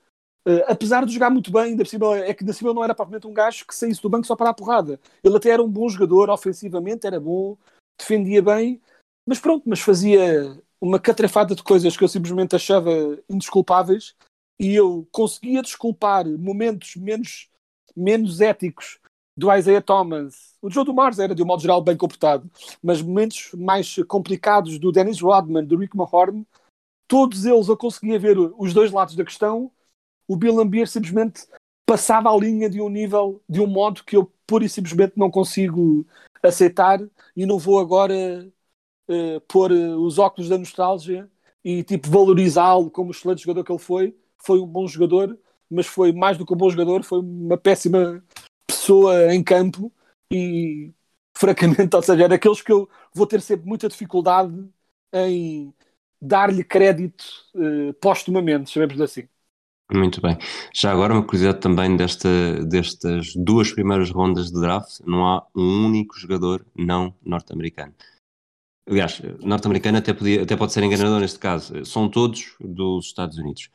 Uh, 0.48 0.62
apesar 0.68 1.04
de 1.04 1.12
jogar 1.12 1.32
muito 1.32 1.52
bem, 1.52 1.64
ainda 1.64 1.84
cima, 1.84 2.20
é 2.20 2.32
que 2.32 2.44
ainda 2.44 2.54
cima 2.54 2.72
não 2.72 2.84
era 2.84 2.94
propriamente 2.94 3.26
um 3.26 3.34
gajo 3.34 3.66
que 3.66 3.74
saísse 3.74 4.00
do 4.00 4.10
banco 4.10 4.28
só 4.28 4.36
para 4.36 4.48
dar 4.48 4.54
porrada. 4.54 5.00
Ele 5.24 5.36
até 5.36 5.50
era 5.50 5.64
um 5.64 5.68
bom 5.68 5.90
jogador, 5.90 6.30
ofensivamente 6.30 7.08
era 7.08 7.20
bom, 7.20 7.58
defendia 8.00 8.44
bem, 8.44 8.80
mas 9.26 9.40
pronto, 9.40 9.68
mas 9.68 9.80
fazia 9.80 10.56
uma 10.80 11.00
catrafada 11.00 11.56
de 11.56 11.64
coisas 11.64 11.98
que 11.98 12.04
eu 12.04 12.08
simplesmente 12.08 12.56
achava 12.56 12.92
indesculpáveis 13.28 14.14
e 14.60 14.74
eu 14.76 15.08
conseguia 15.12 15.62
desculpar 15.62 16.26
momentos 16.28 16.96
menos, 16.96 17.50
menos 17.96 18.42
éticos 18.42 19.00
do 19.38 19.54
Isaiah 19.54 19.82
Thomas. 19.82 20.56
O 20.62 20.70
Joe 20.70 20.86
do 20.86 20.94
Mars 20.94 21.20
era, 21.20 21.36
de 21.36 21.44
um 21.44 21.46
modo 21.46 21.62
geral, 21.62 21.82
bem 21.82 21.98
comportado, 21.98 22.50
mas 22.82 23.02
momentos 23.02 23.52
mais 23.54 23.96
complicados 24.08 24.80
do 24.80 24.92
Dennis 24.92 25.20
Rodman, 25.20 25.66
do 25.66 25.78
Rick 25.78 25.96
Mahorn, 25.96 26.46
todos 27.08 27.46
eles 27.46 27.68
eu 27.68 27.78
conseguia 27.78 28.18
ver 28.18 28.38
os 28.38 28.74
dois 28.74 28.92
lados 28.92 29.16
da 29.16 29.26
questão 29.26 29.72
o 30.28 30.36
Bill 30.36 30.56
Lambier 30.56 30.88
simplesmente 30.88 31.48
passava 31.86 32.32
a 32.32 32.38
linha 32.38 32.70
de 32.70 32.82
um 32.82 32.90
nível, 32.90 33.42
de 33.48 33.62
um 33.62 33.68
modo 33.68 34.04
que 34.04 34.18
eu 34.18 34.32
pura 34.48 34.66
e 34.66 34.70
simplesmente 34.70 35.14
não 35.16 35.30
consigo 35.30 36.06
aceitar 36.42 37.00
e 37.36 37.46
não 37.46 37.60
vou 37.60 37.80
agora 37.80 38.48
uh, 39.08 39.42
pôr 39.48 39.72
os 39.72 40.18
óculos 40.18 40.50
da 40.50 40.58
nostalgia 40.58 41.30
e 41.64 41.84
tipo 41.84 42.10
valorizá-lo 42.10 42.90
como 42.90 43.10
o 43.10 43.12
excelente 43.12 43.44
jogador 43.44 43.64
que 43.64 43.72
ele 43.72 43.80
foi. 43.80 44.18
Foi 44.46 44.60
um 44.60 44.68
bom 44.68 44.88
jogador, 44.88 45.38
mas 45.70 45.88
foi 45.88 46.12
mais 46.12 46.38
do 46.38 46.46
que 46.46 46.54
um 46.54 46.58
bom 46.58 46.70
jogador, 46.70 47.04
foi 47.04 47.20
uma 47.20 47.58
péssima 47.58 48.24
pessoa 48.68 49.34
em 49.34 49.44
campo 49.44 49.92
e 50.32 50.94
francamente, 51.36 51.96
ou 51.96 52.02
seja, 52.02 52.26
é 52.26 52.28
daqueles 52.28 52.62
que 52.62 52.72
eu 52.72 52.90
vou 53.14 53.28
ter 53.28 53.42
sempre 53.42 53.68
muita 53.68 53.90
dificuldade 53.90 54.54
em 55.14 55.74
dar-lhe 56.22 56.64
crédito 56.64 57.24
uh, 57.56 57.94
postumamente, 57.96 58.72
chamemos 58.72 59.00
assim. 59.00 59.28
Muito 59.92 60.20
bem. 60.20 60.36
Já 60.74 60.92
agora 60.92 61.14
uma 61.14 61.24
curiosidade 61.24 61.60
também 61.60 61.96
desta, 61.96 62.66
destas 62.66 63.34
duas 63.36 63.72
primeiras 63.72 64.10
rondas 64.10 64.52
de 64.52 64.60
draft, 64.60 65.00
não 65.06 65.28
há 65.28 65.46
um 65.56 65.86
único 65.86 66.18
jogador 66.18 66.66
não 66.76 67.14
norte-americano. 67.24 67.94
Aliás, 68.88 69.22
norte-americano 69.42 70.00
até, 70.00 70.14
podia, 70.14 70.42
até 70.42 70.56
pode 70.56 70.74
ser 70.74 70.84
enganador 70.84 71.20
neste 71.20 71.38
caso. 71.38 71.86
São 71.86 72.10
todos 72.10 72.56
dos 72.60 73.06
Estados 73.06 73.38
Unidos. 73.38 73.70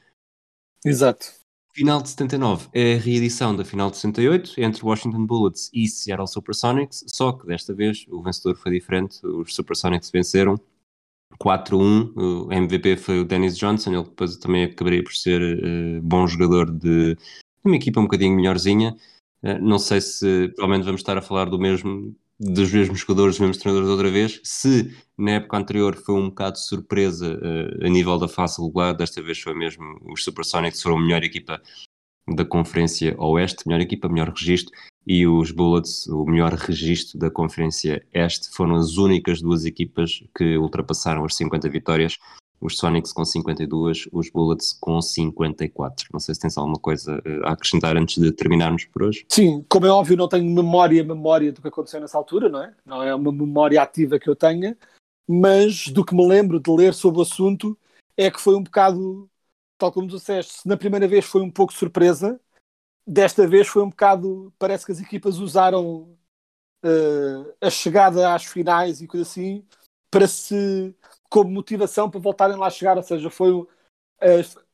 Exato. 0.85 1.41
Final 1.73 2.03
de 2.03 2.09
79 2.09 2.69
é 2.73 2.95
a 2.95 2.99
reedição 2.99 3.55
da 3.55 3.65
final 3.65 3.91
de 3.91 3.97
68 3.97 4.61
entre 4.61 4.85
Washington 4.85 5.25
Bullets 5.25 5.71
e 5.73 5.87
Seattle 5.87 6.27
Supersonics, 6.27 7.05
só 7.07 7.33
que 7.33 7.47
desta 7.47 7.73
vez 7.73 8.07
o 8.09 8.23
vencedor 8.23 8.57
foi 8.57 8.73
diferente. 8.73 9.25
Os 9.25 9.55
Supersonics 9.55 10.11
venceram 10.11 10.61
4-1, 11.39 12.13
o 12.17 12.53
MVP 12.53 12.97
foi 12.97 13.21
o 13.21 13.25
Dennis 13.25 13.57
Johnson, 13.57 13.93
ele 13.93 14.03
depois 14.03 14.37
também 14.37 14.65
acabaria 14.65 15.03
por 15.03 15.15
ser 15.15 15.41
uh, 15.41 16.03
bom 16.03 16.27
jogador 16.27 16.71
de, 16.71 17.15
de, 17.15 17.19
uma 17.65 17.77
equipa 17.77 18.01
um 18.01 18.05
bocadinho 18.05 18.35
melhorzinha. 18.35 18.97
Uh, 19.43 19.59
não 19.61 19.79
sei 19.79 20.01
se 20.01 20.49
provavelmente 20.57 20.85
vamos 20.85 21.01
estar 21.01 21.17
a 21.17 21.23
falar 21.23 21.49
do 21.49 21.59
mesmo, 21.59 22.15
dos 22.41 22.73
mesmos 22.73 23.01
jogadores, 23.01 23.35
dos 23.35 23.41
mesmos 23.41 23.59
treinadores 23.59 23.91
outra 23.91 24.11
vez. 24.11 24.41
Se 24.43 24.97
na 25.17 25.33
época 25.33 25.59
anterior 25.59 25.95
foi 25.95 26.15
um 26.15 26.31
bocado 26.31 26.55
de 26.55 26.67
surpresa 26.67 27.39
uh, 27.39 27.87
a 27.87 27.89
nível 27.91 28.19
da 28.19 28.27
fase 28.27 28.63
regular, 28.63 28.97
desta 28.97 29.23
vez 29.23 29.39
foi 29.39 29.55
mesmo 29.55 29.85
os 30.11 30.25
Supersonics 30.25 30.81
foram 30.81 30.97
a 30.97 31.01
melhor 31.01 31.23
equipa 31.23 31.61
da 32.35 32.45
Conferência 32.45 33.15
Oeste, 33.19 33.67
melhor 33.67 33.83
equipa, 33.83 34.09
melhor 34.09 34.31
registro, 34.31 34.73
e 35.07 35.27
os 35.27 35.51
Bullets, 35.51 36.07
o 36.07 36.25
melhor 36.25 36.55
registro 36.55 37.19
da 37.19 37.31
Conferência 37.31 38.05
Este, 38.13 38.49
foram 38.51 38.77
as 38.77 38.97
únicas 38.97 39.43
duas 39.43 39.65
equipas 39.65 40.23
que 40.37 40.57
ultrapassaram 40.57 41.25
as 41.25 41.35
50 41.35 41.69
vitórias. 41.69 42.19
Os 42.61 42.77
Sonics 42.77 43.13
com 43.13 43.25
52, 43.25 44.09
os 44.13 44.31
Bullets 44.31 44.77
com 44.79 45.01
54. 45.01 46.09
Não 46.13 46.21
sei 46.21 46.35
se 46.35 46.41
tens 46.43 46.59
alguma 46.59 46.79
coisa 46.79 47.21
eh, 47.25 47.41
a 47.45 47.53
acrescentar 47.53 47.97
antes 47.97 48.19
de 48.19 48.31
terminarmos 48.33 48.85
por 48.85 49.05
hoje. 49.05 49.25
Sim, 49.31 49.65
como 49.69 49.87
é 49.87 49.91
óbvio, 49.91 50.17
não 50.17 50.29
tenho 50.29 50.45
memória, 50.45 51.03
memória 51.03 51.53
do 51.53 51.63
que 51.63 51.69
aconteceu 51.69 52.01
nessa 52.01 52.19
altura, 52.19 52.51
não 52.51 52.63
é? 52.63 52.75
Não 52.85 53.03
é 53.03 53.15
uma 53.15 53.33
memória 53.33 53.81
ativa 53.81 54.19
que 54.19 54.29
eu 54.29 54.37
tenha, 54.37 54.77
mas 55.27 55.89
do 55.89 56.05
que 56.05 56.15
me 56.15 56.27
lembro 56.27 56.61
de 56.61 56.71
ler 56.71 56.93
sobre 56.93 57.21
o 57.21 57.23
assunto 57.23 57.79
é 58.15 58.31
que 58.31 58.41
foi 58.41 58.55
um 58.55 58.63
bocado, 58.63 59.31
tal 59.79 59.91
como 59.91 60.07
disseste, 60.07 60.67
na 60.67 60.77
primeira 60.77 61.09
vez 61.09 61.25
foi 61.25 61.41
um 61.41 61.51
pouco 61.51 61.73
surpresa, 61.73 62.39
desta 63.07 63.47
vez 63.47 63.67
foi 63.69 63.83
um 63.83 63.89
bocado. 63.89 64.53
Parece 64.59 64.85
que 64.85 64.93
as 64.93 65.01
equipas 65.01 65.39
usaram 65.39 66.15
uh, 66.85 67.55
a 67.61 67.71
chegada 67.71 68.35
às 68.35 68.45
finais 68.45 69.01
e 69.01 69.07
coisa 69.07 69.23
assim 69.23 69.65
para 70.11 70.27
se. 70.27 70.95
como 71.29 71.51
motivação 71.51 72.11
para 72.11 72.21
voltarem 72.21 72.57
lá 72.57 72.67
a 72.67 72.71
chegar. 72.71 72.97
Ou 72.97 73.03
seja, 73.03 73.31
foi. 73.31 73.53
Uh, 73.53 73.67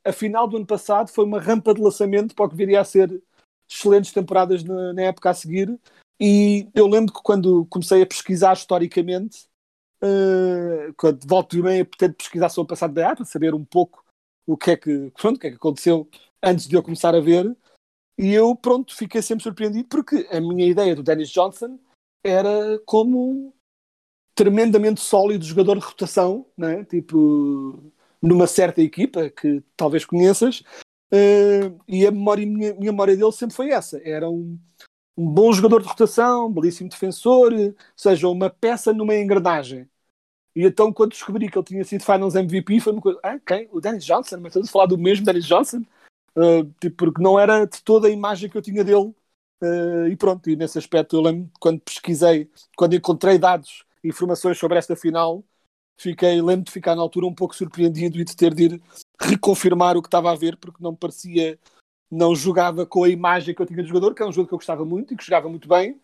a 0.04 0.12
final 0.12 0.46
do 0.48 0.56
ano 0.56 0.66
passado 0.66 1.08
foi 1.08 1.24
uma 1.24 1.40
rampa 1.40 1.74
de 1.74 1.80
lançamento 1.80 2.34
para 2.34 2.46
o 2.46 2.48
que 2.48 2.56
viria 2.56 2.80
a 2.80 2.84
ser 2.84 3.22
excelentes 3.68 4.12
temporadas 4.12 4.62
na, 4.62 4.92
na 4.92 5.02
época 5.02 5.30
a 5.30 5.34
seguir. 5.34 5.78
E 6.20 6.68
eu 6.74 6.86
lembro 6.86 7.12
que 7.12 7.22
quando 7.22 7.66
comecei 7.66 8.02
a 8.02 8.06
pesquisar 8.06 8.54
historicamente, 8.54 9.46
uh, 10.02 10.94
quando 10.96 11.26
volto 11.26 11.56
e 11.56 11.62
meia, 11.62 11.84
tento 11.98 12.16
pesquisar 12.16 12.48
sobre 12.48 12.66
o 12.66 12.68
passado 12.68 12.94
da 12.94 13.14
para 13.14 13.24
saber 13.24 13.54
um 13.54 13.64
pouco 13.64 14.04
o 14.46 14.56
que 14.56 14.70
é 14.70 14.76
que, 14.76 15.10
pronto, 15.16 15.36
o 15.36 15.40
que, 15.40 15.48
é 15.48 15.50
que 15.50 15.56
aconteceu 15.56 16.08
antes 16.42 16.68
de 16.68 16.76
eu 16.76 16.82
começar 16.82 17.14
a 17.14 17.20
ver. 17.20 17.54
E 18.18 18.32
eu, 18.32 18.54
pronto, 18.54 18.94
fiquei 18.94 19.20
sempre 19.20 19.42
surpreendido 19.42 19.88
porque 19.88 20.26
a 20.30 20.40
minha 20.40 20.66
ideia 20.66 20.94
do 20.94 21.02
Dennis 21.02 21.28
Johnson 21.28 21.78
era 22.24 22.78
como 22.86 23.52
tremendamente 24.36 25.00
sólido 25.00 25.44
jogador 25.44 25.78
de 25.78 25.84
rotação, 25.84 26.46
né? 26.56 26.84
tipo 26.84 27.92
numa 28.22 28.46
certa 28.46 28.82
equipa 28.82 29.30
que 29.30 29.62
talvez 29.76 30.04
conheças, 30.04 30.60
uh, 31.12 31.80
e 31.88 32.06
a 32.06 32.10
memória, 32.10 32.46
minha, 32.46 32.74
minha 32.74 32.92
memória 32.92 33.16
dele 33.16 33.32
sempre 33.32 33.56
foi 33.56 33.70
essa: 33.70 34.00
era 34.04 34.28
um, 34.28 34.58
um 35.16 35.26
bom 35.26 35.52
jogador 35.52 35.80
de 35.82 35.88
rotação, 35.88 36.52
belíssimo 36.52 36.90
defensor, 36.90 37.52
ou 37.52 37.74
seja, 37.96 38.28
uma 38.28 38.50
peça 38.50 38.92
numa 38.92 39.16
engrenagem. 39.16 39.88
E 40.54 40.64
então, 40.64 40.92
quando 40.92 41.10
descobri 41.10 41.50
que 41.50 41.58
ele 41.58 41.66
tinha 41.66 41.84
sido 41.84 42.04
Finals 42.04 42.34
MVP, 42.34 42.80
foi 42.80 42.92
uma 42.92 43.02
coisa: 43.02 43.18
ah, 43.22 43.38
quem? 43.38 43.68
O 43.72 43.80
Dennis 43.80 44.04
Johnson? 44.04 44.38
Mas 44.38 44.50
estamos 44.50 44.68
a 44.68 44.72
falar 44.72 44.86
do 44.86 44.98
mesmo 44.98 45.24
Dennis 45.24 45.46
Johnson? 45.46 45.82
Uh, 46.36 46.64
tipo, 46.80 46.96
porque 46.96 47.22
não 47.22 47.38
era 47.38 47.64
de 47.64 47.82
toda 47.82 48.08
a 48.08 48.10
imagem 48.10 48.50
que 48.50 48.56
eu 48.56 48.62
tinha 48.62 48.84
dele. 48.84 49.14
Uh, 49.62 50.08
e 50.10 50.16
pronto, 50.16 50.50
e 50.50 50.56
nesse 50.56 50.78
aspecto 50.78 51.16
eu 51.16 51.22
lembro 51.22 51.50
quando 51.58 51.80
pesquisei, 51.80 52.50
quando 52.76 52.94
encontrei 52.94 53.38
dados, 53.38 53.85
informações 54.06 54.58
sobre 54.58 54.78
esta 54.78 54.96
final, 54.96 55.44
fiquei, 55.98 56.40
lembro 56.40 56.64
de 56.64 56.72
ficar 56.72 56.94
na 56.94 57.02
altura 57.02 57.26
um 57.26 57.34
pouco 57.34 57.54
surpreendido 57.54 58.18
e 58.18 58.24
de 58.24 58.36
ter 58.36 58.54
de 58.54 58.64
ir 58.64 58.82
reconfirmar 59.20 59.96
o 59.96 60.02
que 60.02 60.08
estava 60.08 60.30
a 60.30 60.36
ver, 60.36 60.56
porque 60.56 60.82
não 60.82 60.94
parecia, 60.94 61.58
não 62.10 62.34
jogava 62.34 62.86
com 62.86 63.04
a 63.04 63.08
imagem 63.08 63.54
que 63.54 63.60
eu 63.60 63.66
tinha 63.66 63.82
de 63.82 63.88
jogador, 63.88 64.14
que 64.14 64.22
é 64.22 64.26
um 64.26 64.32
jogo 64.32 64.48
que 64.48 64.54
eu 64.54 64.58
gostava 64.58 64.84
muito 64.84 65.14
e 65.14 65.16
que 65.16 65.24
jogava 65.24 65.48
muito 65.48 65.68
bem, 65.68 66.00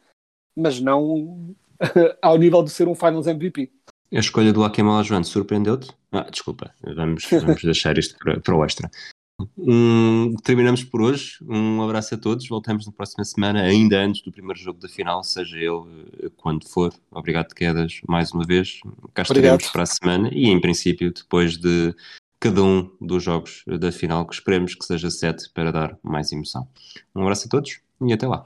mas 0.56 0.80
não 0.80 1.54
ao 2.22 2.36
nível 2.36 2.62
de 2.62 2.70
ser 2.70 2.88
um 2.88 2.94
Finals 2.94 3.26
MVP. 3.26 3.70
A 4.12 4.18
escolha 4.18 4.52
do 4.52 4.62
Akeem 4.62 4.86
Olajuwon 4.86 5.24
surpreendeu-te? 5.24 5.90
Ah, 6.10 6.28
desculpa, 6.30 6.74
vamos, 6.82 7.26
vamos 7.30 7.62
deixar 7.64 7.96
isto 7.96 8.18
para, 8.18 8.38
para 8.40 8.54
o 8.54 8.64
extra. 8.64 8.90
Um, 9.56 10.34
terminamos 10.42 10.84
por 10.84 11.02
hoje. 11.02 11.38
Um 11.42 11.82
abraço 11.82 12.14
a 12.14 12.18
todos. 12.18 12.46
Voltamos 12.48 12.86
na 12.86 12.92
próxima 12.92 13.24
semana, 13.24 13.62
ainda 13.62 13.98
antes 13.98 14.22
do 14.22 14.32
primeiro 14.32 14.58
jogo 14.58 14.80
da 14.80 14.88
final, 14.88 15.22
seja 15.24 15.56
ele 15.56 16.06
eh, 16.22 16.30
quando 16.36 16.68
for. 16.68 16.92
Obrigado, 17.10 17.54
Quedas, 17.54 18.00
mais 18.08 18.32
uma 18.32 18.44
vez. 18.44 18.80
Cá 19.14 19.22
estaremos 19.22 19.68
para 19.68 19.82
a 19.82 19.86
semana 19.86 20.30
e, 20.32 20.48
em 20.48 20.60
princípio, 20.60 21.12
depois 21.12 21.56
de 21.56 21.94
cada 22.40 22.62
um 22.62 22.90
dos 23.00 23.22
jogos 23.22 23.62
da 23.66 23.92
final, 23.92 24.26
que 24.26 24.34
esperemos 24.34 24.74
que 24.74 24.84
seja 24.84 25.10
sete 25.10 25.48
para 25.54 25.70
dar 25.70 25.96
mais 26.02 26.32
emoção. 26.32 26.66
Um 27.14 27.22
abraço 27.22 27.46
a 27.46 27.50
todos 27.50 27.80
e 28.00 28.12
até 28.12 28.26
lá. 28.26 28.44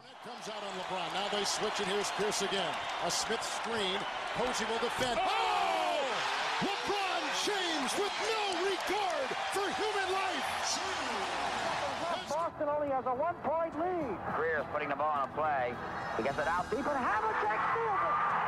Boston 12.59 12.75
only 12.75 12.89
has 12.89 13.05
a 13.05 13.15
one-point 13.15 13.79
lead. 13.79 14.17
Greer's 14.35 14.65
putting 14.73 14.89
the 14.89 14.97
ball 14.97 15.11
on 15.11 15.29
a 15.29 15.33
play. 15.33 15.75
He 16.17 16.23
gets 16.23 16.39
it 16.39 16.49
out 16.49 16.71
deep, 16.71 16.87
and 16.87 16.97
Havlicek 16.97 17.61
steals 17.73 18.01
it. 18.01 18.46